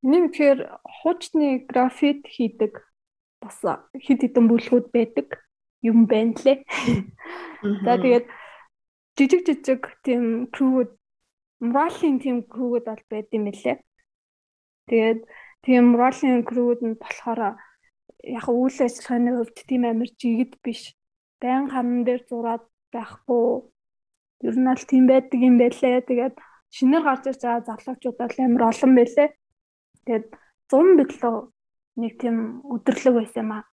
[0.00, 2.84] Миний тэгэхээр хуучны граффит хийдэг
[3.40, 3.60] бас
[3.92, 5.28] хэд хэдэн бүлгүүд байдаг
[5.84, 6.64] юм байна лээ.
[7.84, 8.26] За тэгээд
[9.18, 10.90] жижиг жижиг тийм крүүгүүд
[11.66, 13.76] муралын тийм крүүгүүд бол байд юм лээ.
[14.88, 15.20] Тэгээд
[15.66, 17.58] тийм роллинг крүүд нь болохоор
[18.22, 20.94] яг үйл ажиллагааны хувьд тийм амар жигд биш.
[21.42, 23.46] Байн хаан дээр зураад байхгүй.
[24.46, 26.06] Ер нь аль тийм байдаг юм байлээ.
[26.06, 26.34] Тэгээд
[26.70, 29.28] шинээр гарч ирж байгаа залуучууд бол амар олон байлээ.
[30.06, 30.26] Тэгээд
[30.70, 31.36] 100 билүү
[31.98, 32.36] нэг тийм
[32.74, 33.64] өдрлөг байсан юм аа.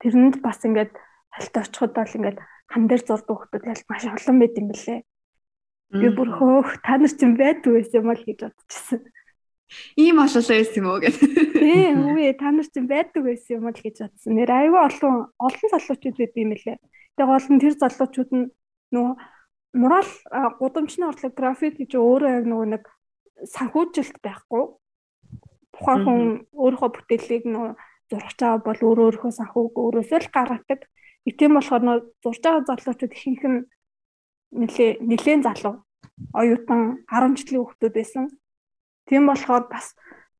[0.00, 0.92] Тэрэнд бас ингээд
[1.34, 2.38] хальт очиход бол ингээд
[2.70, 5.00] хан дээр зурдаг хүмүүс ялт маш олон байт юм бэлээ.
[5.94, 9.00] Би бүр хөөх та нар ч юм байдгүй байсан юм л гэж бодчихсон.
[9.98, 11.18] Ийм ололоо байсан юм уу гэх.
[11.18, 14.32] Тий, үгүй та нар чинь байдаг байсан юм уу л гэж бодсон.
[14.34, 16.78] Нэр аюу олон олон залуучууд байд юм лээ.
[17.18, 18.46] Тэгээ гол нь тэр залуучууд нь
[18.94, 19.14] нөгөө
[19.78, 20.12] мурал
[20.58, 22.84] гудамжны орлог графит гэж өөрөө яг нөгөө нэг
[23.54, 24.64] санхүүжилт байхгүй.
[25.74, 26.22] Тухайн хүн
[26.54, 27.70] өөрийнхөө бүтээлийг нөгөө
[28.10, 30.80] зурх чаа бол өөрөө өөрийнхөө санхүүг өөрөөсөө л гаргадаг.
[31.26, 33.58] Тийм болохоор нөгөө зурж байгаа залуучууд ихэнх нь
[34.54, 35.74] нэлээ нэлээд залуу
[36.32, 38.24] оюутан 10 жилийн хүүхдүүд байсан.
[39.10, 39.86] Тийм болохоор бас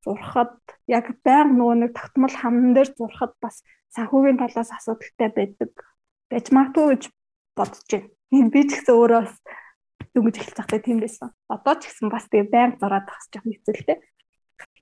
[0.07, 0.55] зурхад
[0.87, 5.71] яг байнга нөгөө нэг тогтмол хамн дээр зурхад бас санхүүгийн талаас асуудалтай байдаг
[6.31, 7.03] байж магадгүй гэж
[7.59, 8.51] бодож байна.
[8.55, 9.35] Би ч гэсэн өөрөө бас
[10.15, 11.29] дөнгөж эхэлж байхдаа тийм байсан.
[11.51, 13.99] Одоо ч гэсэн бас тэгээ байнга зураад тахс жоох хэцүүлтэй.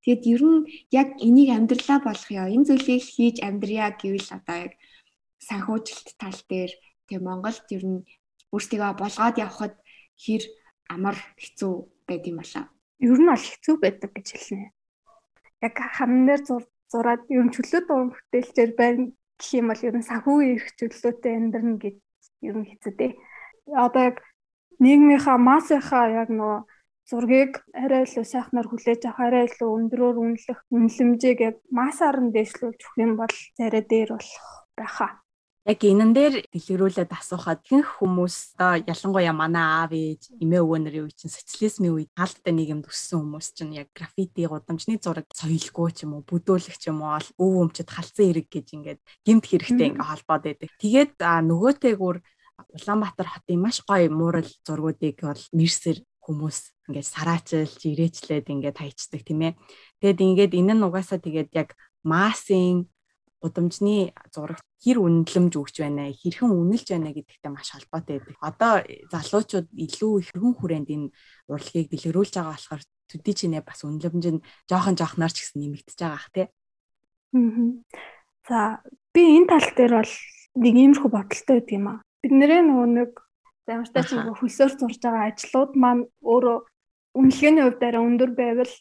[0.04, 0.60] Тэгэд ер нь
[1.00, 2.52] яг энийг амьдралаа болох ёо.
[2.54, 4.72] Энэ зүйлийг хийж амьдрья гэвэл одоо яг
[5.40, 6.72] санхүүжилт тал дээр
[7.08, 8.00] тэгээ Монголд ер нь
[8.52, 9.74] өөрсдийгөө болгоод явхад
[10.22, 10.42] хэр
[10.94, 11.72] амар хэцүү
[12.08, 12.64] байд юм болоо
[13.04, 14.72] ер нь бол хэцүү байдаг гэж хэлнэ.
[15.60, 16.42] Яг хамн дээр
[16.90, 19.02] зураад ер нь чөлөөт уран бүтээлчээр байна
[19.38, 21.96] гэх юм бол ер нь санхүүгийн эрх чөлөөтэй амьдрна гэж
[22.48, 23.12] ер нь хэцүү дээ.
[23.84, 24.16] Одоо яг
[24.80, 26.60] нийгмийнхаа массынхаа яг нөгөө
[27.08, 32.80] зургийг арай илүү сайхнаар хүлээж авах, арай илүү өндрөөр үнэлэх, үнэлэмжийг яг массаар нь дэвшлүүлж
[32.80, 34.46] өгөх юм бол царай дээр болох
[34.78, 35.24] байхаа
[35.64, 41.08] яг энэн дээр дэлгэрүүлээд асуухад ихэнх хүмүүс одоо ялангуяа манай аав ээж эмээ өвөө нарын
[41.08, 46.04] үе чинь социализмын үед хаалттай нийгэмд өссөн хүмүүс чинь яг граффити гудамжны зураг соёлгүй ч
[46.04, 50.04] юм уу бүдүүлэх ч юм уу өв өмчөд халдсан хэрэг гэж ингээд гимт хэрэгтэй ингээ
[50.04, 50.68] холбоод байдаг.
[50.76, 52.16] Тэгээд нөгөөтэйгүр
[52.54, 59.40] Улаанбаатар хотын маш гоё муурал зургуудыг бол нэрсэр хүмүүс ингээд сараачилж ирээчлээд ингээд хайчдаг тийм
[59.44, 59.52] ээ.
[60.00, 62.88] Тэгэд ингээд энэ нь угаасаа тэгээд яг массын
[63.44, 68.40] удамжны зурагт хэр үнэлэмж өгч байна, хэрхэн үнэлж байна гэдэгтэй маш холбоотой байдаг.
[68.40, 68.72] Одоо
[69.12, 71.08] залуучууд илүү хэрхэн хүрээнд энэ
[71.52, 76.16] урлагийг дэлгэрүүлж байгаа болохоор төдий чинээ бас үнэлэмж нь жоохон жоохноор ч гэсэн нэмэгдэж байгаа
[76.16, 76.46] ах тий.
[77.36, 77.84] Аа.
[78.48, 78.58] За
[79.12, 80.14] би энэ тал дээр бол
[80.56, 81.98] нэг иймэрхүү бодолтой байдаг юм аа.
[82.24, 83.10] Бид нэрээ нөгөө нэг
[83.66, 86.58] замартай чинь хөлсөөр зурж байгаа ажлууд маань өөрөө
[87.18, 88.72] үнэлгээний хувьд арай өндөр байвал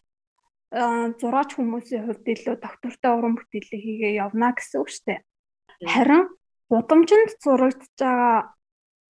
[1.22, 5.20] зураач хүмүүсийн хувьд илүү доктортой уран бүтээлээ хийгээ явна гэсэн үг шүү дээ.
[5.94, 6.24] Харин
[6.72, 8.58] гудамжинд зурагдж байгаа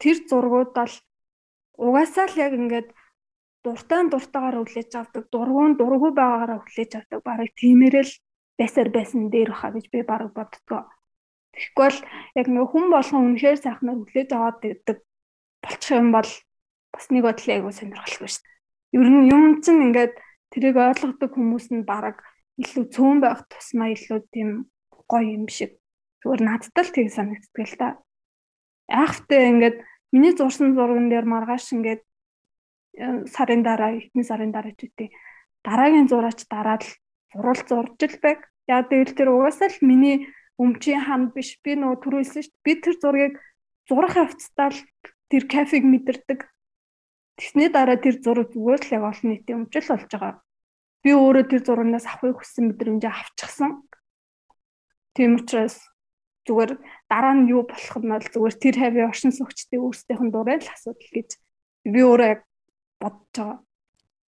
[0.02, 0.94] тэр зургууд бол
[1.78, 2.88] угаасаа л яг ингээд
[3.64, 7.20] дуртай дуртайгаар хүлээж авдаг, дургуун дургүй байгаагаараа хүлээж авдаг.
[7.22, 8.12] Бараг тиймэрэл
[8.58, 10.90] байсаар байсан дээр хаа гэж би бараг боддгоо.
[11.54, 12.00] Тэгэхгүй л
[12.34, 14.98] яг нэг хүн болгон үнэхээр сайхнаар хүлээж аваад байдаг
[15.64, 16.28] болчих юм бол
[16.92, 19.00] бас нэг бодлоо айгуу сонирхолтой шүү дээ.
[19.00, 20.14] Ер нь юм чинь ингээд
[20.52, 22.20] тэрийг ойлгодог хүмүүс нь бараг
[22.60, 24.70] илүү цөөн байх тусмаа илүү тийм
[25.08, 25.80] гоё юм шиг
[26.22, 27.88] зүгээр надад л тийг санагддаг л та.
[28.86, 29.76] Айхвтаа ингээд
[30.14, 35.10] миний зурсан зурган дээр маргааш ингээд э, сарын дараа эхний сарын дараа ч үгүй
[35.66, 36.92] дараагийн зураач дараад л
[37.32, 38.40] зурал зурж л байг.
[38.70, 42.64] Яг тэгэл тэр угаасаа л миний өмчийн ханд биш би нөгөө түрүүлсэн шүү дээ.
[42.64, 43.34] Би тэр зургийг
[43.88, 44.78] зурах явцдаа л
[45.34, 46.46] тэр кафег мэдэрдэг.
[47.34, 50.44] Тэсний дараа тэр зураг зүгээр л яг олон нийтийн өмчл болж байгаа
[51.04, 53.84] би өөрөө тэр зурагнаас авахыг хүссэн мэдрэмжээ авчихсан.
[55.12, 55.76] Тийм учраас
[56.48, 56.80] зүгээр
[57.12, 60.72] дараа нь юу болох нь бол зүгээр тэр хавийн оршин суугчдын өөрсдийнх нь дураар л
[60.72, 61.28] асуудал гэж
[61.92, 62.40] би өөрөө яг
[62.96, 63.58] бодож байгаа.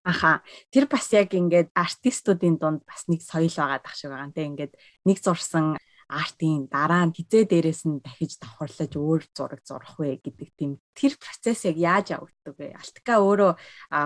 [0.05, 0.43] Аха.
[0.75, 4.35] Тэр бас яг ингээд артистуудын дунд бас нэг соёл байгаа дах шиг байгаа.
[4.35, 4.73] Тэ ингээд
[5.07, 5.79] нэг зурсан
[6.09, 11.17] артын дараа нь хизээ дээрээс нь дахиж давхарлаж өөр зураг зурах вэ гэдэг тийм тэр
[11.17, 12.77] процесс яг яаж явагддаг вэ?
[12.77, 13.53] Алтка өөрөө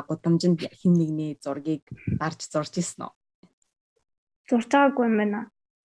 [0.07, 1.85] гудамжинд хин нэгний зургийг
[2.21, 3.13] дарж зурж исэн үү?
[4.49, 5.41] Зурж байгаагүй юм байна.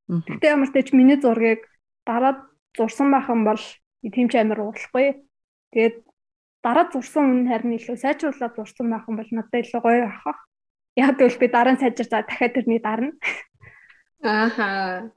[0.07, 1.65] Гэтэ ямар ч тач миний зургийг
[2.05, 2.45] дараа
[2.77, 3.63] зурсан байх юм бол
[4.03, 5.25] тийм ч амар уурлахгүй.
[5.73, 5.95] Тэгээд
[6.63, 10.39] дараа зурсан үн харин илүү сайжруулаад зурсан байх юм бол надад илүү гоё ахах.
[10.95, 13.11] Яг тэгвэл би дараа нь сайжирчаа дахиад тэрний дарна.
[14.23, 15.11] Ааха.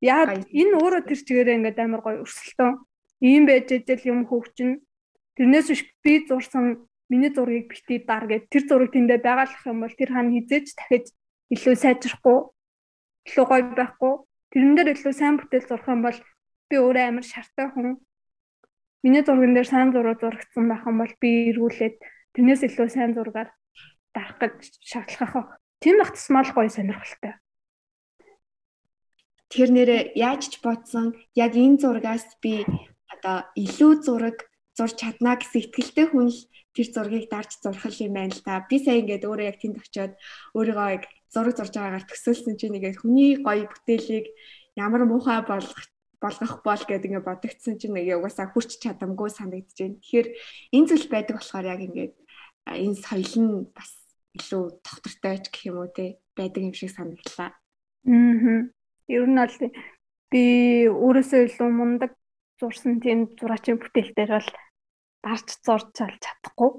[0.00, 2.74] Яг энэ өөрөө тэр чигээрээ ингээд амар гоё өрсөлдөөн.
[3.22, 4.82] Ийм байж ижил юм хөгжин.
[5.34, 9.94] Тэрнээс биш би зурсан миний зургийг бити дар гэд тэр зураг тэндээ байгалах юм бол
[9.94, 11.06] тэр хан хизээч дахиж
[11.50, 12.38] илүү сайжрахгүй
[13.26, 14.12] илүү гоё байхгүй
[14.52, 16.18] тэрэн дээр илүү сайн бүтээл зурх юм бол
[16.68, 17.96] би өөрөө амар шартай хүн
[19.02, 21.96] Миний зурган дээр сайн зураг зурагдсан байх юм бол би эргүүлээд
[22.34, 23.54] тэрнээс илүү сайн зургаар
[24.10, 25.50] дарах гэж шаардлах байх.
[25.78, 27.38] Тийм бах тусмал гоё сонирхолтой.
[29.48, 32.64] Тэр нэрээ яаж ч бодсон яг энэ зургаас би
[33.08, 34.38] одоо илүү зураг
[34.76, 36.40] зурж чадна гэсэн итгэлтэй хүн л
[36.76, 38.62] тэр зургийг дарж зурхал юм байна л та.
[38.68, 40.12] Би сая ингээд өөрөө яг тэнд очиод
[40.54, 44.26] өөрийгөө яг зураг зурж байгаагаар төсөөлсөн чинь ингээд хүний гоё бүтээлийг
[44.78, 45.82] ямар муухай болгох
[46.22, 49.98] болгох бол гэдэг ингээ бодогдсон чинь нэг угаасаа хүрч чадамгүй санагдаж байна.
[50.02, 50.28] Тэгэхээр
[50.74, 52.14] энэ зүйл байдаг болохоор яг ингээд
[52.86, 53.90] энэ соёл нь бас
[54.38, 57.50] илүү тогтвортой ч гэх юм уу те байдаг юм шиг санагдлаа.
[58.06, 58.77] Аа.
[59.08, 59.56] Ер нь аль
[60.30, 60.42] би
[60.92, 62.12] өөрөөсөө илүү мундаг
[62.60, 64.50] зурсан тийм зураачийн бүтээлтэр бол
[65.24, 66.70] дарж зурж чадахгүй.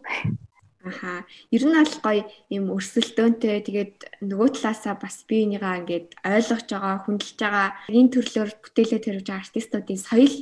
[0.86, 1.26] Аха.
[1.52, 6.96] Ер нь аль гоё юм өрсөлдөөнтэй тэгээд нөгөө талаасаа бас би энийгаа ингээд ойлгож байгаа,
[7.04, 10.36] хүндэлж байгаа энэ төрлөөр бүтээлээ төрөж байгаа артистуудын соёл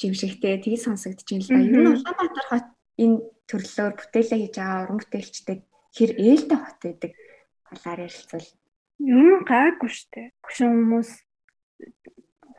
[0.00, 1.62] жимшигтэй тгий сонсогдож байна л да.
[1.62, 2.68] Ер нь Улаанбаатар хот
[2.98, 3.18] энэ
[3.50, 5.58] төрлөөр бүтээлээ хийж байгаа уран бүтээлчдэг
[5.96, 7.12] хэр ээлтэй хот байдаг
[7.68, 8.48] талаар ярилцвал.
[8.98, 10.34] Ер нь гайгүй штэ.
[10.42, 11.10] Гүшин хүмүүс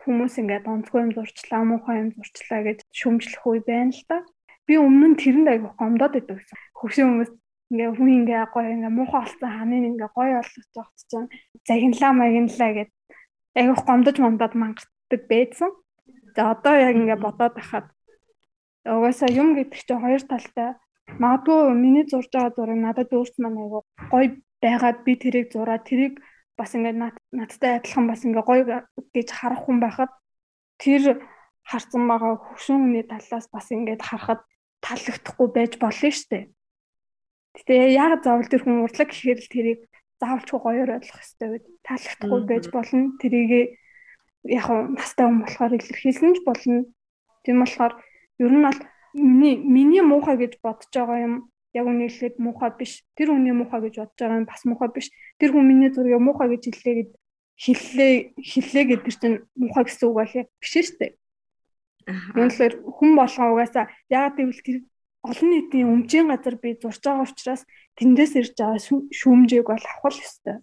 [0.04, 4.24] хүмүүс ингээд онцгой юм зурчлаа, муухай юм зурчлаа гэж шүмжлэх үе байна л да
[4.70, 6.58] би өмнө нь тэрэнд аяг гомдоод байдаг гэсэн.
[6.78, 7.32] Хөвшин хүмүүс
[7.74, 11.30] ингээ хүн ингээ гоё ингээ муухай болсон ханыг ингээ гоё болгож байгаа чинь
[11.66, 12.90] загинлаа магинлаа гэд
[13.58, 15.70] аяг гомдож момдоод мангартдаг байсан.
[16.38, 17.86] За одоо яг ингээ бодоод байхад
[18.86, 20.70] угаасаа юм гэдэг чинь хоёр талтай.
[21.18, 23.74] Магадгүй миний зурж байгаа зураг надад өөрт маань аяг
[24.14, 24.28] гоё
[24.64, 26.20] байгаад би тэрийг зураад тэрийг
[26.60, 26.96] бас ингээ
[27.32, 28.64] надтай адилхан бас ингээ гоё
[29.16, 30.12] гэж харах хүн байхад
[30.82, 31.24] тэр
[31.64, 34.42] харсан байгаа хөвшин хүний талаас бас ингээд харахад
[34.84, 36.46] таалагдахгүй байж болно шүү дээ.
[37.56, 39.80] Гэтэ яг заавал тэр хүн урдлаг гэхээр л тэрийг
[40.20, 41.66] заавалчгүй гоёор ойлгох хэрэгтэй байд.
[41.88, 43.04] Таалагдахгүй байж болно.
[43.22, 43.52] Тэрийг
[44.48, 46.88] яг настай хүн болохоор илэрхийлсэн ч болно.
[47.44, 47.94] Тийм болохоор
[48.40, 48.80] ер нь бол
[49.14, 51.34] миний миний муухай гэж бодож байгаа юм
[51.74, 53.06] яг үнэхээр муухай биш.
[53.14, 55.08] Тэр хүний муухай гэж бодож байгаа юм бас муухай биш.
[55.38, 57.12] Тэр хүн миний зургийг муухай гэж хэллээ гэд
[57.60, 61.12] хэллээ хэллээ гэдэг чинь муухай гэсэн үг бол биш шүү дээ.
[62.34, 64.78] Үнэхээр хүн болгоо угаасаа яг гэвэл тэр
[65.22, 67.62] олон нийтийн өмчийн газар би зурж байгаа учраас
[68.00, 68.80] тэндээс ирж байгаа
[69.14, 70.58] шүүмжийг бол авах л ёстой.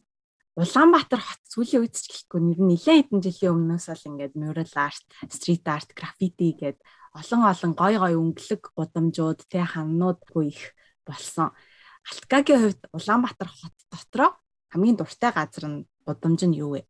[0.57, 4.75] Улаанбаатар хот сүүлийн үед ч гэлэхгүй нэр нь нэлээд хэдэн жилийн өмнөөс л ингээд mural
[4.81, 6.81] art, street art, graffiti гээд
[7.13, 10.73] олон олон гой гой өнгөлөг гудамжууд тэ ханнуудгүй их
[11.07, 11.55] болсон.
[12.11, 14.31] Алткагийн хувьд Улаанбаатар хот дотроо
[14.71, 16.83] хамгийн дуртай газар нь гудамж нь юу вэ?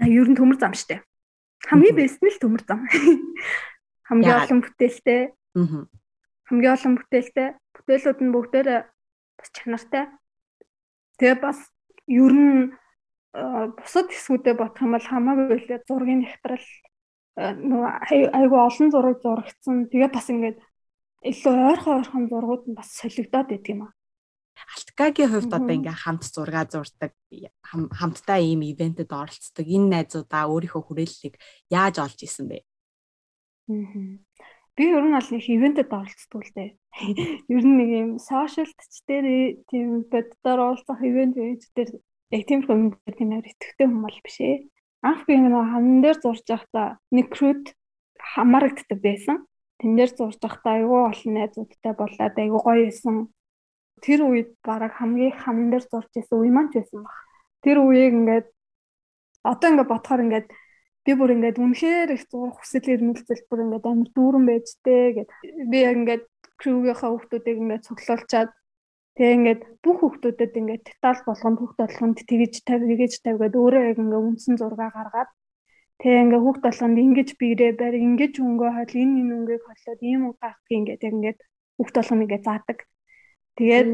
[0.00, 1.02] А ер нь төмөр зам штэ.
[1.68, 2.86] Хамгийн бэст нь л төмөр зам.
[4.08, 5.34] Хамгийн олон бүтээлтэй.
[5.58, 5.84] Аа.
[6.48, 7.48] Хамгийн олон бүтээлтэй.
[7.74, 8.68] Бүтээлүүд нь бүгдээр
[9.38, 10.08] бас чанартай.
[11.20, 11.58] Тэгээ бас
[12.08, 12.72] ер нь
[13.76, 16.68] бусад хэсгүүдэд бодох юм бол хамаагүй л зургийн нэвтрэл
[17.38, 17.90] нөгөө
[18.34, 19.86] айгүй олон зураг зурагдсан.
[19.92, 20.58] Тэгээ бас ингээд
[21.20, 23.92] илүү ойрхон ойрхон зургууд нь бас солигдоод идэг юм аа.
[24.76, 27.12] Алткагийн хувьд одоо ингээ хамт зураг зурдаг
[28.00, 31.34] хамтдаа ийм ивентэд оролцдог энэ найзуудаа өөрийнхөө хүрээллийг
[31.72, 32.58] яаж олж исэн бэ?
[34.76, 36.70] Би ер нь аль нэг ивентэд оролцдог л дээ.
[37.52, 39.26] Ер нь нэг юм сошиалт ч дээр
[39.68, 41.90] тийм боддоор уулзах ивент гэж дээр
[42.36, 44.56] яг тийм юм тийм амар итгэвтэй хүн бол биш ээ.
[45.04, 47.64] Анх би нэг хан дээр зурж байхдаа нэг крүүд
[48.16, 49.36] хамаарагддаг байсан.
[49.80, 53.16] Тэн дээр зурж байхдаа айгүй олон найзуудтай болоод айгүй гоё исэн
[54.04, 57.16] тэр үед бараг хамгийн хаман дээр зурж исэн үе маань ч байсан баг.
[57.64, 58.46] Тэр үеийг ингээд
[59.44, 60.48] одоо ингээд бодохоор ингээд
[61.04, 65.30] би бүр ингээд үнэхээр их зурх хүсэл эрмэлзэл бүр ингээд амар дүүрэн байжтэй гэд
[65.72, 66.24] би яг ингээд
[66.60, 68.50] крүүгийнхаа хүүхдүүдийг ингээд цуглуулчаад
[69.16, 73.82] тэгээ ингээд бүх хүүхдүүдэд ингээд деталь болгонд хүүхд болгонд тэгэж 50 тэгэж 50 гэдэг өөрөө
[73.88, 75.30] яг ингээд үндсэн зураг гаргаад
[76.00, 80.22] тэгээ ингээд хүүхд болгонд ингэж биерээ барь ингэж өнгөө хойл энэ энэ өнгөийг хойлоод ийм
[80.40, 81.38] гарах юм ингээд ингээд
[81.76, 82.78] хүүхд болгоно ингээд заадаг
[83.60, 83.88] Тэгээд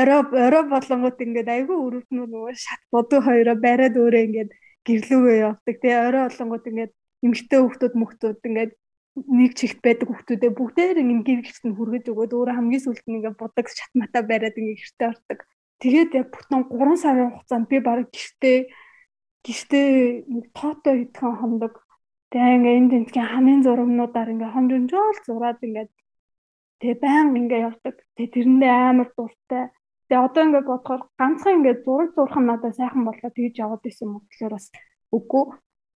[0.00, 4.50] орой орой болонгууд ингээд айгүй өрөвднүү нөгөө шат бодуу хоёроо бариад өөрөө ингээд
[4.86, 5.76] гэрлүүгээ явдаг.
[5.82, 6.92] Тэгээ орой болонгууд ингээд
[7.26, 8.72] эмгтэй хүүхдүүд мөхтүүд ингээд
[9.18, 13.16] нэг чигт байдаг хүүхдүүдээ бүгдээр ингээд гэр гэрт нь хүргэж өгөөд өөрөө хамгийн сүүлд нь
[13.18, 15.38] ингээд будаг шатматаа бариад ингээд гэртээ ордог.
[15.82, 18.58] Тэгээд яг бүтэн 3 сарын хугацаанд би баг гэртээ
[20.34, 21.74] нэг тоотой идэхэн хондог.
[22.30, 25.90] Тэгээ ингээд энэ тентгийн хамгийн зурагнуудаар ингээд хонжонжоол зураад ингээд
[26.80, 27.96] тэгээ баян ингээд явдаг.
[28.16, 29.64] Тэгээ тэрэндээ амар дуртай.
[30.08, 34.08] Тэгээ одоо ингээд бодохоор ганцхан ингээд зураг зурх нь надад сайхан болоо тэгж яваад исэн
[34.12, 34.66] болохоор бас
[35.16, 35.44] үгүй.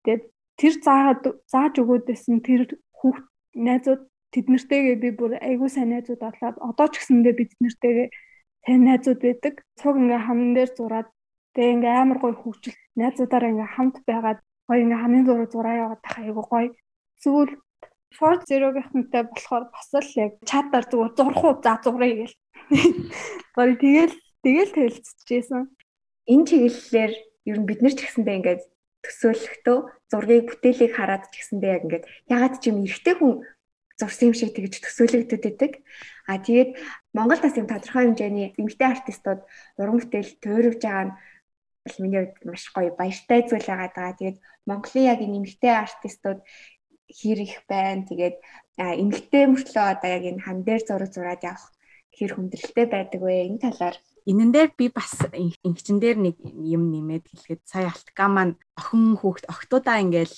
[0.05, 0.23] Тэгээд
[0.61, 1.23] тэр заагаад
[1.53, 2.63] зааж өгөөдсэн тэр
[2.97, 3.25] хүүхд
[3.67, 8.09] найзууд тэднэртэйгээ би бүр айгүй сайн найзууд болоод одоо ч гэсэндээ бид тэднэртэйгээ
[8.65, 9.55] сайн найзууд байдаг.
[9.77, 11.09] Цуг ингээ хамн дээр зураад
[11.55, 16.01] тэгээ ингээ амар гоё хөвгчл найзуудаараа ингээ хамт байгаад гоё ингээ хамын зураг зураа яваад
[16.05, 16.69] тах айгүй гоё.
[17.23, 17.53] Сүүл
[18.17, 22.37] Ford Zero-гийнхэнтэй болохоор бас л яг чатаар зүгээр зурх уу за зуръя гэл.
[23.57, 25.63] Гори тэгэл тэгэл хэлцчихсэн.
[26.29, 27.13] Энэ чиглэлээр
[27.51, 28.63] ер нь бид нар ч гэсэндээ ингээд
[29.03, 29.79] төсөөлөхдөө
[30.13, 33.33] зургийг бүтээлийг хараад ч гэсэндээ яг ингээд ягаад ч юм эрэгтэй хүн
[33.99, 35.73] зурсан юм шиг тэгж төсөөлөгдөд байдаг.
[36.31, 36.71] А тэгээд
[37.17, 39.41] Монголд бас юм тодорхой хэмжээний эмэгтэй артистууд
[39.81, 41.17] уран бүтээл туурвж байгаа нь
[41.85, 44.13] бол миний хувьд маш гоё баяртай зүйл байгаа даа.
[44.19, 46.41] Тэгээд Монголын яг энэ эмэгтэй артистууд
[47.11, 48.07] их байна.
[48.09, 48.37] Тэгээд
[48.79, 51.67] эмэгтэй мөртлөө одоо яг энэ хан дээр зураг зураад явах
[52.17, 53.49] хэр хүндрэлтэй байдаг вэ?
[53.49, 55.19] Энэ талаар Энэн дээр би бас
[55.67, 60.37] ингчин дээр нэг юм нэмээд хэлэхэд сая алтга маань охин хүүхд охтуудаа ингээл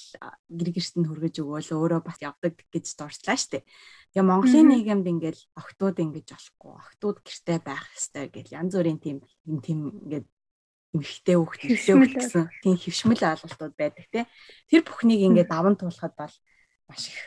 [0.48, 3.60] гэр гэрт нь хүргэж өгөөл өөрөө бас явдаг гэж дурслаа штэ.
[4.16, 6.72] Тэгээ Монголын нийгэмд ингээл охтууд ингэж болохгүй.
[6.80, 10.26] Охтууд гэртээ байх ёстой гэж янз бүрийн тийм юм тийм ингээд
[10.94, 14.24] эмхтэй хүүхд хэвшээ гэсэн тийм хөвшмөл ойлголтууд байдаг тий.
[14.70, 16.34] Тэр бүхнийг ингээд даван туулахад бол
[16.88, 17.18] маш их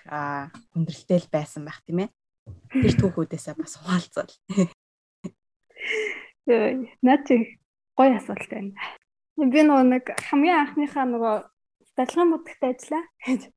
[0.71, 2.09] хүндрэлтэй л байсан байх тийм ээ.
[2.71, 4.31] Тэр түүхүүдээсээ бас хуваалцвал.
[7.03, 7.59] Наад чи
[7.97, 8.71] гоё асуулт байна.
[9.35, 11.35] Би нөгөө нэг хамгийн анхныхаа нөгөө
[11.91, 13.03] сталин будагт ажиллаа.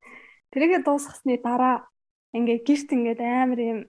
[0.52, 1.86] Тэрийгэ дуусгасны дараа
[2.34, 3.80] ингээ гэрт ингээд амар юм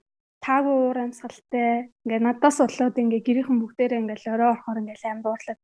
[0.46, 5.60] таагүй уур амьсгалтай ингээ надаас болоод ингээ гэрийнхэн бүгдээрээ ингээ орой орохоор ингээ амар дуурлаад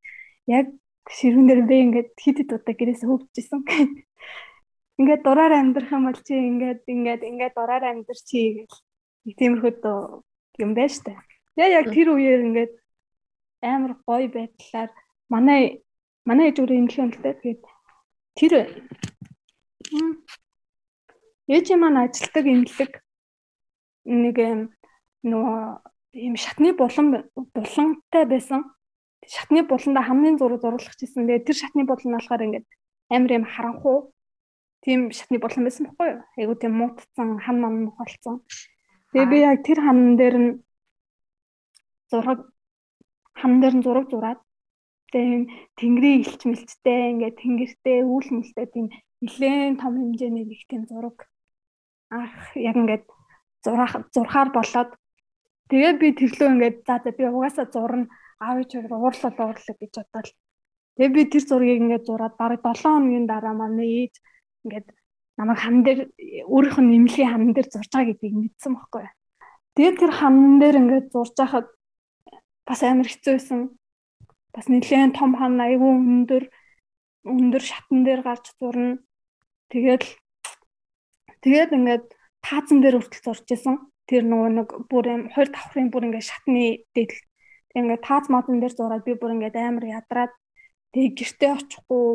[0.48, 0.68] яг
[1.08, 3.62] ширүүн дээр би ингээ хит хит удаа гэрээс хөвчихсэн.
[5.00, 8.82] Ингээд дураар амьдрах юм бол чи ингээд ингээд ингээд дураар амьдр чи гэл.
[9.38, 10.24] Тиймэрхүү
[10.64, 11.14] юм байна штэ.
[11.56, 12.74] Яа яг тэр үеэр ингээд
[13.62, 14.90] амар гоё байдлаар
[15.30, 15.84] манай
[16.26, 17.38] манай ээж өөрөө имлэх юм да.
[17.38, 17.62] Тэгээд
[18.38, 18.54] тэр
[21.54, 22.92] ээж маань ажилтдаг имлэг
[24.06, 24.62] нэг юм
[25.28, 25.62] нөгөө
[26.18, 28.66] ийм шатны булан булантай байсан.
[29.26, 31.26] Шатны буланда хамгийн зураг зурлах гэсэн.
[31.26, 32.68] Тэгээд тэр шатны булан нь болохоор ингээд
[33.10, 33.98] амар юм харанхуу
[34.86, 36.22] тийм шатны булан байсан байхгүй юу?
[36.38, 38.46] Айгуу тийм муутцсан хан ман мохолцсон.
[39.12, 40.52] Тэгээ би яг тэр хан дээр нь
[42.12, 42.40] зураг
[43.34, 44.40] хам дээр нь зураг зураад
[45.12, 45.42] тэгээ
[45.80, 48.88] тэнгэрийн илч мэлцтэй ингээд тэнгэртэй үүл мүлтэй тийм
[49.24, 51.28] нэлээд том хэмжээний нэг тийм зураг
[52.12, 53.06] ах яг ингээд
[53.64, 54.92] зурах зурхаар болоод
[55.72, 58.12] тэгээ би тэрлөө ингээд за за би угаасаа зурна
[58.44, 60.28] аав ээж уурлал уурлал гэж бодоод
[60.98, 64.16] тэгээ би тэр зургийг ингээд зураад бараг 7 хоногийн дараа манай ээж
[64.66, 64.88] ингээд
[65.38, 66.00] намайг хан дээр
[66.50, 69.06] өөрийнх нь нэмлийн хан дээр зурж байгаа гэдгийг мэдсэн байхгүй.
[69.78, 71.68] Тэгээд тэр хан дээр ингээд зурж байхад
[72.66, 73.62] бас амар хэцүү байсан.
[74.54, 76.44] Бас нэлээд том хан айгүй өндөр
[77.30, 78.98] өндөр шатан дээр гарч зурна.
[79.70, 80.04] Тэгээд
[81.46, 82.06] тэгээд ингээд
[82.42, 83.78] таазан дээр хүртэл зурж исэн.
[84.10, 87.27] Тэр нөгөө нэг бүр юм хоёр давхрын бүр ингээд шатны дээдл.
[87.78, 90.34] Ингээд тааз модон дээр зураад би бүр ингээд амар ядраад
[90.94, 92.08] тэг гэртээ очихгүй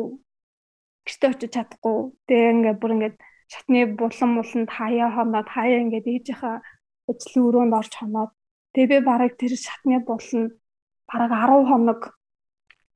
[1.07, 1.97] гэртээ очиж чадахгүй.
[2.27, 3.17] Тэгээ ингээд бүр ингээд
[3.51, 6.55] шатны булан буланд хаяа хоноод хаяа ингээд ээжийнхээ
[7.11, 8.31] ажлын өрөөнд орж хоноод
[8.73, 10.49] Тэгээ би бараг тэр шатны булна
[11.05, 12.01] бараг 10 хоног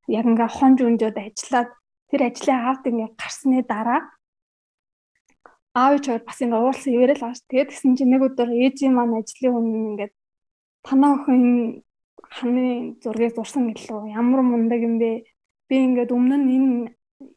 [0.09, 1.69] яг ингээ хонж өнжөөд ажиллаад
[2.09, 4.01] тэр ажлын аавд ингээ гарсны дараа
[5.77, 7.45] аав ч бас ингээ уулсан ивэрэл ааш.
[7.45, 10.09] Тэгээд гисэн чи нэг өдөр ээжийн маань ажлын хүн ингээ
[10.81, 11.45] танаа охин
[12.35, 15.23] ханы зургийг зурсан гэлөө ямар мундаг юм бэ?
[15.67, 16.69] Би ингээд өмнө нь энэ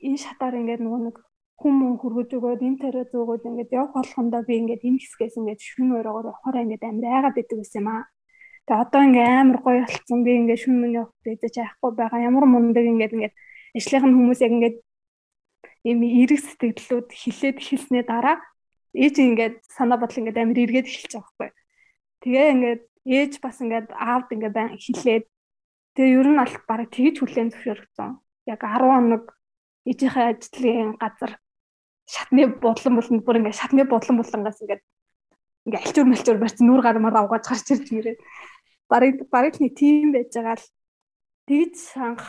[0.06, 1.16] энэ шатаар ингээд нөгөө нэг
[1.60, 5.88] хүмүүн хөргөж өгөөд энэ тарай зөөгөөд ингээд явах болгондоо би ингээд энэ хэсгээс ингээд шүн
[5.98, 8.04] өрөөгөр явахаар ингээд амир айгаад идэг байсан юм аа.
[8.64, 10.20] Тэгээ одоо ингээ амар гоё болцсон.
[10.24, 12.20] Би ингээ шүн миний хот дэжэж аяхгүй байгаа.
[12.28, 13.34] Ямар мундаг ингээд ингээд
[13.76, 14.76] ажлынхын хүмүүс яг ингээд
[15.84, 18.36] ийм эрг сэтгэлдлүүд хилээд хэлснээ дараа
[18.96, 21.50] ээж ингээд санаа бодол ингээд амар эргээд эхэлж байгаа байхгүй.
[22.24, 25.24] Тэгээ ингээд ээж бас ингээд аавд ингээд байн хилээд
[25.96, 28.10] тэгээ ер нь аль бараг тэгж хүлээн зөвшөөрөгдсөн.
[28.48, 29.24] Яг 10 хоног
[29.88, 31.32] ээжийнхээ ажлын газар
[32.04, 34.82] шатны бодлон болонд бүр ингээд шатны бодлон болонгоос ингээд
[35.66, 38.20] ингээ альчуур малчуур барьсан нүүр гармаар авгааж гарч ирж ирээд
[38.90, 40.66] барыг барыг нэг тим байж байгаа л
[41.48, 41.76] тэгж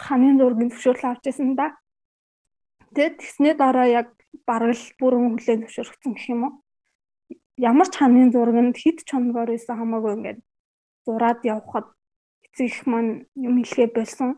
[0.05, 1.67] ханын зургийн зөвшөөрөл авч байсан да.
[2.93, 4.07] Тэгээд тэгснээ дараа яг
[4.45, 6.53] бараг л бүрэн хүлээн зөвшөөрөгдсөн гэх юм уу.
[7.57, 10.39] Ямар ч ханын зурганд хит чонгоор байсан хамаагүй ингээд
[11.05, 11.87] зураад явхад
[12.45, 14.29] эцэг их маань юм хэлгээ болсон.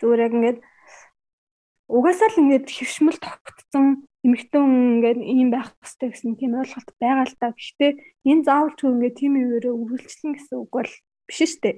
[0.00, 0.58] Зүгээр яг ингээд
[1.88, 3.86] угаасаа л ингээд хөвшмөл тогтцсон
[4.26, 7.54] эмэгтэй ингээд ийм байх хэрэгтэй гэсэн тийм ойлголт байгаа л та.
[7.54, 7.92] Гэхдээ
[8.26, 10.92] энэ заавалч ингээд тийм үеэрээ үргэлжлэн гэсэн үг бол
[11.30, 11.76] биш дээ.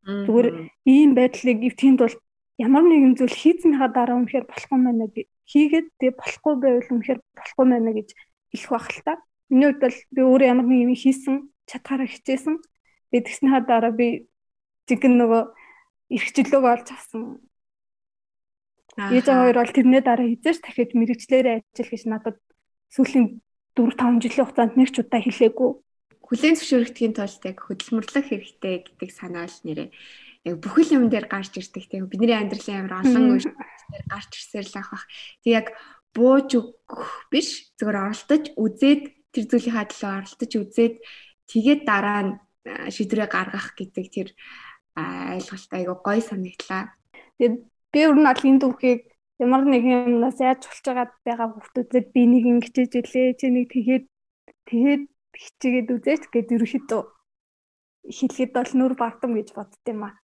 [0.00, 0.48] Зүгээр
[0.88, 2.16] ийм байдлыг эвтийнд бол
[2.56, 5.06] ямар нэгэн зүйл хийцнийхаа дараа үнэхээр болох юм байна
[5.50, 8.08] хийгээд тэгээ болохгүй байвал үнэхээр болохгүй байна гэж
[8.52, 9.14] хэлэх байх л та.
[9.50, 12.54] Миний хувьд бол би өөрөө ямар нэг юм хийсэн чадхаараа хичээсэн.
[13.10, 14.30] Тэгээд тэгснийхаа дараа би
[14.86, 15.42] жигэн нөгөө
[16.14, 17.22] эрхчлөөгөө олж авсан.
[18.98, 22.38] Ээж хоёр бол тэрнээ дараа хизээш дахиад мэрэгчлэрээ ажил гэж надад
[22.90, 23.42] сүүлийн
[23.78, 25.70] 4 5 жилийн хугацаанд нэг ч удаа хэлээгүй.
[26.26, 29.88] Хүлээн зөвшөөрөгдөхийн тулд яг хөдөлмөрлөх хэрэгтэй гэдэг санаа л нэрээ.
[30.46, 34.66] Яг бүхэл юм дээр гарч ирдэг тийм бидний амьдралын амар олон үйл дээр гарч ирсээр
[34.66, 35.04] л авах.
[35.42, 35.66] Тэг яг
[36.14, 37.70] бууж өгөх биш.
[37.78, 40.94] Зөвөр оролдож үзээд тэр зүйлийнхаа төлөө оролдож үзээд
[41.50, 42.32] тэгээд дараа нь
[42.66, 44.28] шийдвэрээ гаргах гэдэг тэр
[44.96, 46.92] ойлголт айгу гоё санагдлаа.
[47.38, 47.56] Тэгээд
[47.92, 49.00] би ер нь бол энэ дүүхийг
[49.40, 50.84] ямар нэг юмнаас яаж болж
[51.24, 54.04] байгаа хүмүүстүүдэд би нэг ингэжээж үлээ чи нэг тэгээд
[54.68, 55.02] тэгээд
[55.40, 57.02] хичээгээд үзээч гэд ерөөхдөө
[58.16, 60.14] хэлэхэд бол нүр бардам гэж боддtiin маа.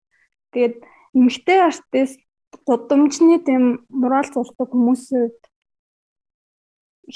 [0.53, 0.77] Тэгээд
[1.17, 2.21] эмгтэй артист
[2.69, 5.39] гудамжны тийм мурал зурдаг хүмүүсүүд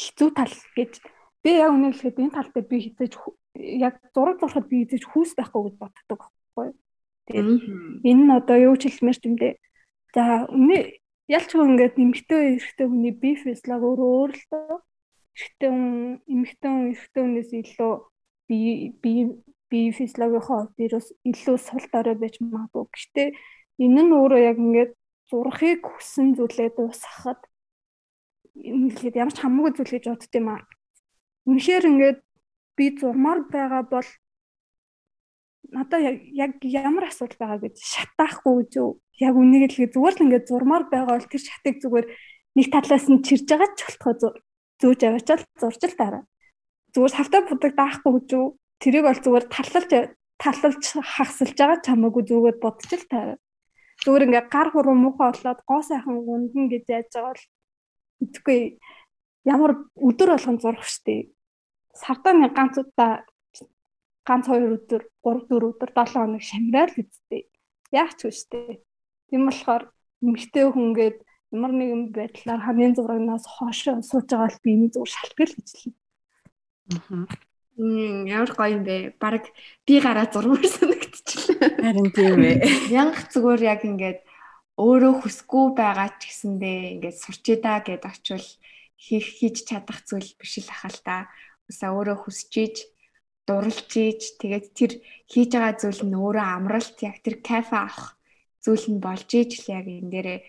[0.00, 0.92] хэцүү тал гэж
[1.42, 3.12] би яг үнэ хэлэхэд энэ тал дээр би хизээж
[3.56, 6.68] яг зураг зурхад би хизээж хүүс байхгүй гэж боддог байхгүй.
[7.26, 7.48] Тэгээд
[8.06, 9.54] энэ нь одоо юу ч хэлмээр ч юм дээ
[10.14, 10.98] За үнэ
[11.30, 14.78] ялч ингээд эмэгтэй эрэгтэй хүний би физлог өөрөө өөр л дөө.
[15.38, 15.86] Эрэгтэй хүн
[16.26, 17.92] эмэгтэй хүн эрэгтэй хүнээс илүү
[18.50, 18.58] би
[18.98, 19.12] би
[19.70, 22.90] би физлогийнхоо вирус илүү сул дорой байж магадгүй.
[22.90, 23.28] Гэхдээ
[23.86, 24.92] энэ нь өөрөө яг ингээд
[25.30, 27.38] зурхыг хүссэн зүйлээ дуусгахад
[28.58, 30.66] ингээд ямар ч хамаагүй зүйл гэж бодд юм аа.
[31.46, 32.18] Үнэхээр ингээд
[32.80, 34.08] би зурмаар байгаа бол
[35.76, 40.84] надаа яг ямар асуудал байгаа гэж шатаахгүй зү яг үнийг хэлгээ зүгээр л ингээд зурмаар
[40.88, 42.06] байгаа бол тэр шатыг зүгээр
[42.56, 44.32] нэг талаас нь чирж байгаа ч болтгоо
[44.80, 46.24] зүүж аваач л зурж л дараа.
[46.96, 48.30] Зүгээр савтаа будаг даахгүй гэж?
[48.80, 49.90] Тэрийг бол зүгээр таллалж
[50.40, 53.38] таллалж хагсалж байгаа ч хамаагүй зүгээд бодчих л таараа.
[54.00, 57.44] Зүгээр ингээд гар хуруу муухай болоод гоо сайхан гундна гэж яаж байгаа бол
[58.24, 58.60] итгэхгүй
[59.44, 61.28] ямар өдөр болгон зурх штеп.
[61.94, 63.26] Сартаа нэг ганц удаа
[64.26, 67.50] ганц хоёр өдөр, 3 4 өдөр, 7 хоног шамраад л үсттэй.
[67.90, 68.84] Яах ч штеп.
[69.30, 69.90] Тийм болохоор
[70.22, 71.18] эмгтэй хүнгээд
[71.50, 75.98] ямар нэгэн байдлаар хамгийн зурагнаас хоошоо сууж байгаа л би энэ зүгээр шалтгаал гэж хэлнэ.
[76.94, 77.26] Аа.
[77.80, 79.16] Мм ямар гоё юм бэ?
[79.18, 79.44] Бараг
[79.86, 81.70] би гараа зурмаар санагдчихлаа.
[81.80, 82.56] Харин тийм ээ.
[83.02, 84.20] Янх зүгээр яг ингээд
[84.78, 88.48] өөрөө хүсгүй байгаа ч гэсэндээ ингээд сурчээ да гэд очивол
[89.00, 91.16] хийх хийж чадах зүйл биш л ахал та.
[91.70, 92.76] Уусаа өөрөө хүсэж ийж
[93.46, 94.92] дурлж ийж тэгээд тэр
[95.30, 98.18] хийж байгаа зүйл нь өөрөө амралт яг тэр кафе авах
[98.64, 100.40] зүйл нь болж иж л яг энэ дээрээ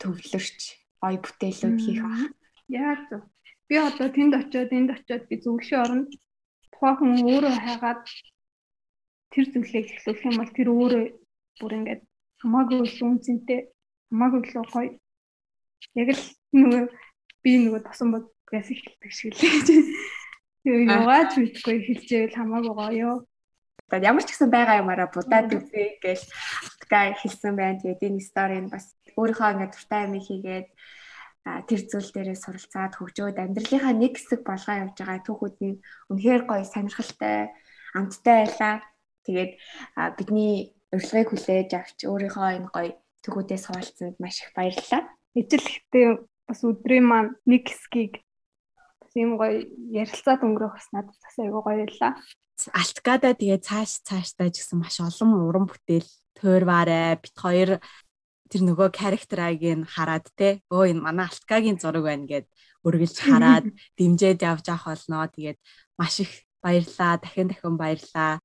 [0.00, 0.60] төвлөрч
[1.00, 2.32] гоё бүтээлүүд хийх баг.
[2.68, 3.22] Яг зөв.
[3.68, 6.10] Би одоо тэнд очиод энд очиод би зөвлөхийн оронд
[6.72, 8.02] тухайн хүн өөрөө хайгаад
[9.32, 11.04] тэр зүйлийг эхлүүлэх юм бол тэр өөрөө
[11.60, 12.02] бүр ингээд
[12.40, 13.60] хамаагүй л үнцэнтэй
[14.08, 14.92] хамаагүй л гоё.
[16.00, 16.24] Яг л
[16.60, 16.82] нөгөө
[17.42, 19.42] би нөгөө тосон бодгоос эхэлдэг шиг л.
[20.64, 23.12] Тэгээ яваач мэдгүй хэлжээл хамаагүй гоё.
[23.88, 26.20] Тэгээд ямар ч гэсэн байгаа юмараа будаад үзье гэж
[26.90, 27.80] Га хэлсэн байна.
[27.80, 30.68] Тэгээд энэ сторийн бас өөрийнхөө ингээд дуртай юм хийгээд
[31.68, 35.80] тэр зүйл дээрээ суралцаад хөгжөөд амьдралынхаа нэг хэсэг болгоо явж байгаа түүхүүд нь
[36.12, 37.36] үнэхээр гоё сонирхолтой
[37.96, 38.74] амттай байлаа.
[39.24, 39.52] Тэгээд
[40.16, 42.92] бидний урилгыг хүлээж авч өөрийнхөө энэ гоё
[43.24, 45.02] түүхүүдээс хуваалцсанд маш их баярлалаа.
[45.36, 46.06] Ижил ихтэй
[46.48, 48.20] бас өдрийн маань нэг хэсгийг
[49.18, 52.12] юм гоё ярилцаад өнгөрөх бас надад бас айгүй гоё байлаа.
[52.74, 56.08] Алткада тэгээ цааш цааштай ч гэсэн маш олон уран бүтээл
[56.38, 57.70] туйрваарэ бит хоёр
[58.50, 62.46] тэр нөгөө character аг-ыг хараад те өө энэ манай алткагийн зураг байна гэд
[62.86, 63.64] өргөлж хараад
[63.98, 65.58] дэмжиж явж авах болноо тэгээд
[66.00, 66.32] маш их
[66.64, 68.40] баярлаа дахин дахин баярлаа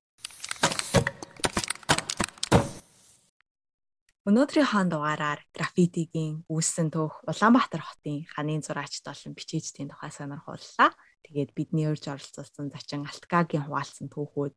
[4.23, 10.95] Өнөөдрийн хаан дугаараар граффитигийн үүссэн түүх Улаанбаатар хотын ханын зураачд болон бичээчдийн тухай сонирхууллаа.
[11.27, 14.55] Тэгээд бидний урьж оролцуулсан зачин Алткагийн хуваалцсан түүхүүд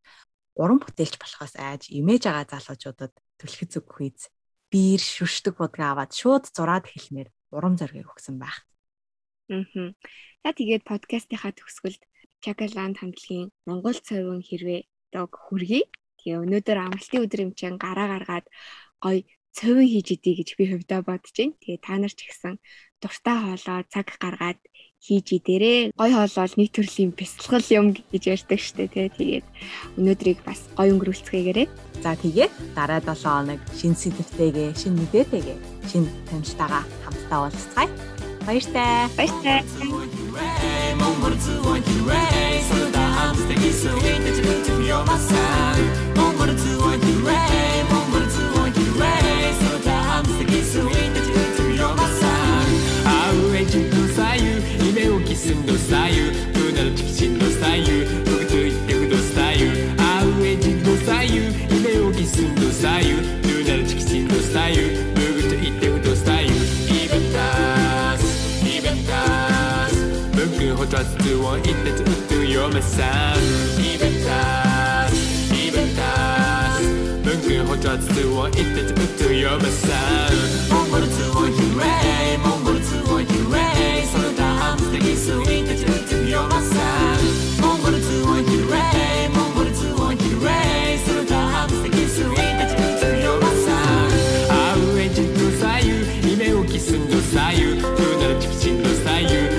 [0.63, 3.13] уран бүтээлч болохоос айж имэж байгаа залуучуудад
[3.43, 4.31] түлхэц үг хүйз
[4.71, 8.63] биер шүршдэг будгаа аваад шууд зураад хэлмээр урам зориг өгсөн байх.
[9.51, 9.91] Аа.
[10.47, 12.03] За тэгээд подкастынхаа төгсгөлд
[12.39, 15.91] Чакаланд хамтлагийн Монгол цовын хэрвээ дог хүргэе.
[16.23, 18.47] Тэгээ өнөөдөр амралтын өдөр юм чинь гараа гаргаад
[19.03, 19.27] гоё
[19.57, 21.57] цовин хийж идэ гэж би хөвдөө бодож байна.
[21.65, 22.61] Тэгээ та нар ч гэсэн
[23.01, 24.61] дуртай хоолоо цаг гаргаад
[25.01, 25.97] хийж идэрээ.
[25.97, 29.09] Гой хоолол нэг төрлийн бясалгал юм гэж ярьдаг штэ тий.
[29.09, 29.47] Тэгээд
[29.97, 31.69] өнөөдрийг бас гой өнгөрүүлцгээгээрээ.
[32.05, 37.89] За тэгээд дараа 7 хоног шин сэдвтэйгээ, шин мэдээтэйгээ, шин танилцтайгаа хамтдаа уулзцгаая.
[38.45, 39.09] Баяртай.
[39.17, 39.61] Баяртай.
[41.01, 45.76] Монгол зүгэн хэрэг сулда амстаги сүгэн дэжлэнт юмасан.
[71.27, 73.03] 水を入れて打って嫁さ
[73.79, 76.87] イベンタスイベンタス
[77.25, 79.89] 文句補助水を入れて打って嫁さ
[80.31, 86.79] んモンゴルツをヒュレイモンゴルツをヒュレイそのダンスでキスを入れて打って嫁さ
[87.11, 87.27] ん
[87.61, 99.56] モンゴルツをヒュレイモンゴルツをヒュレイそのダンスでキスを入れて打って嫁さんアウエンジンの左右夢をキスの左右ルナルチキチンの左右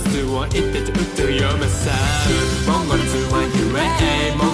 [0.00, 1.90] つを言っててうって読むさ
[2.66, 4.49] ボンゴツはゆえも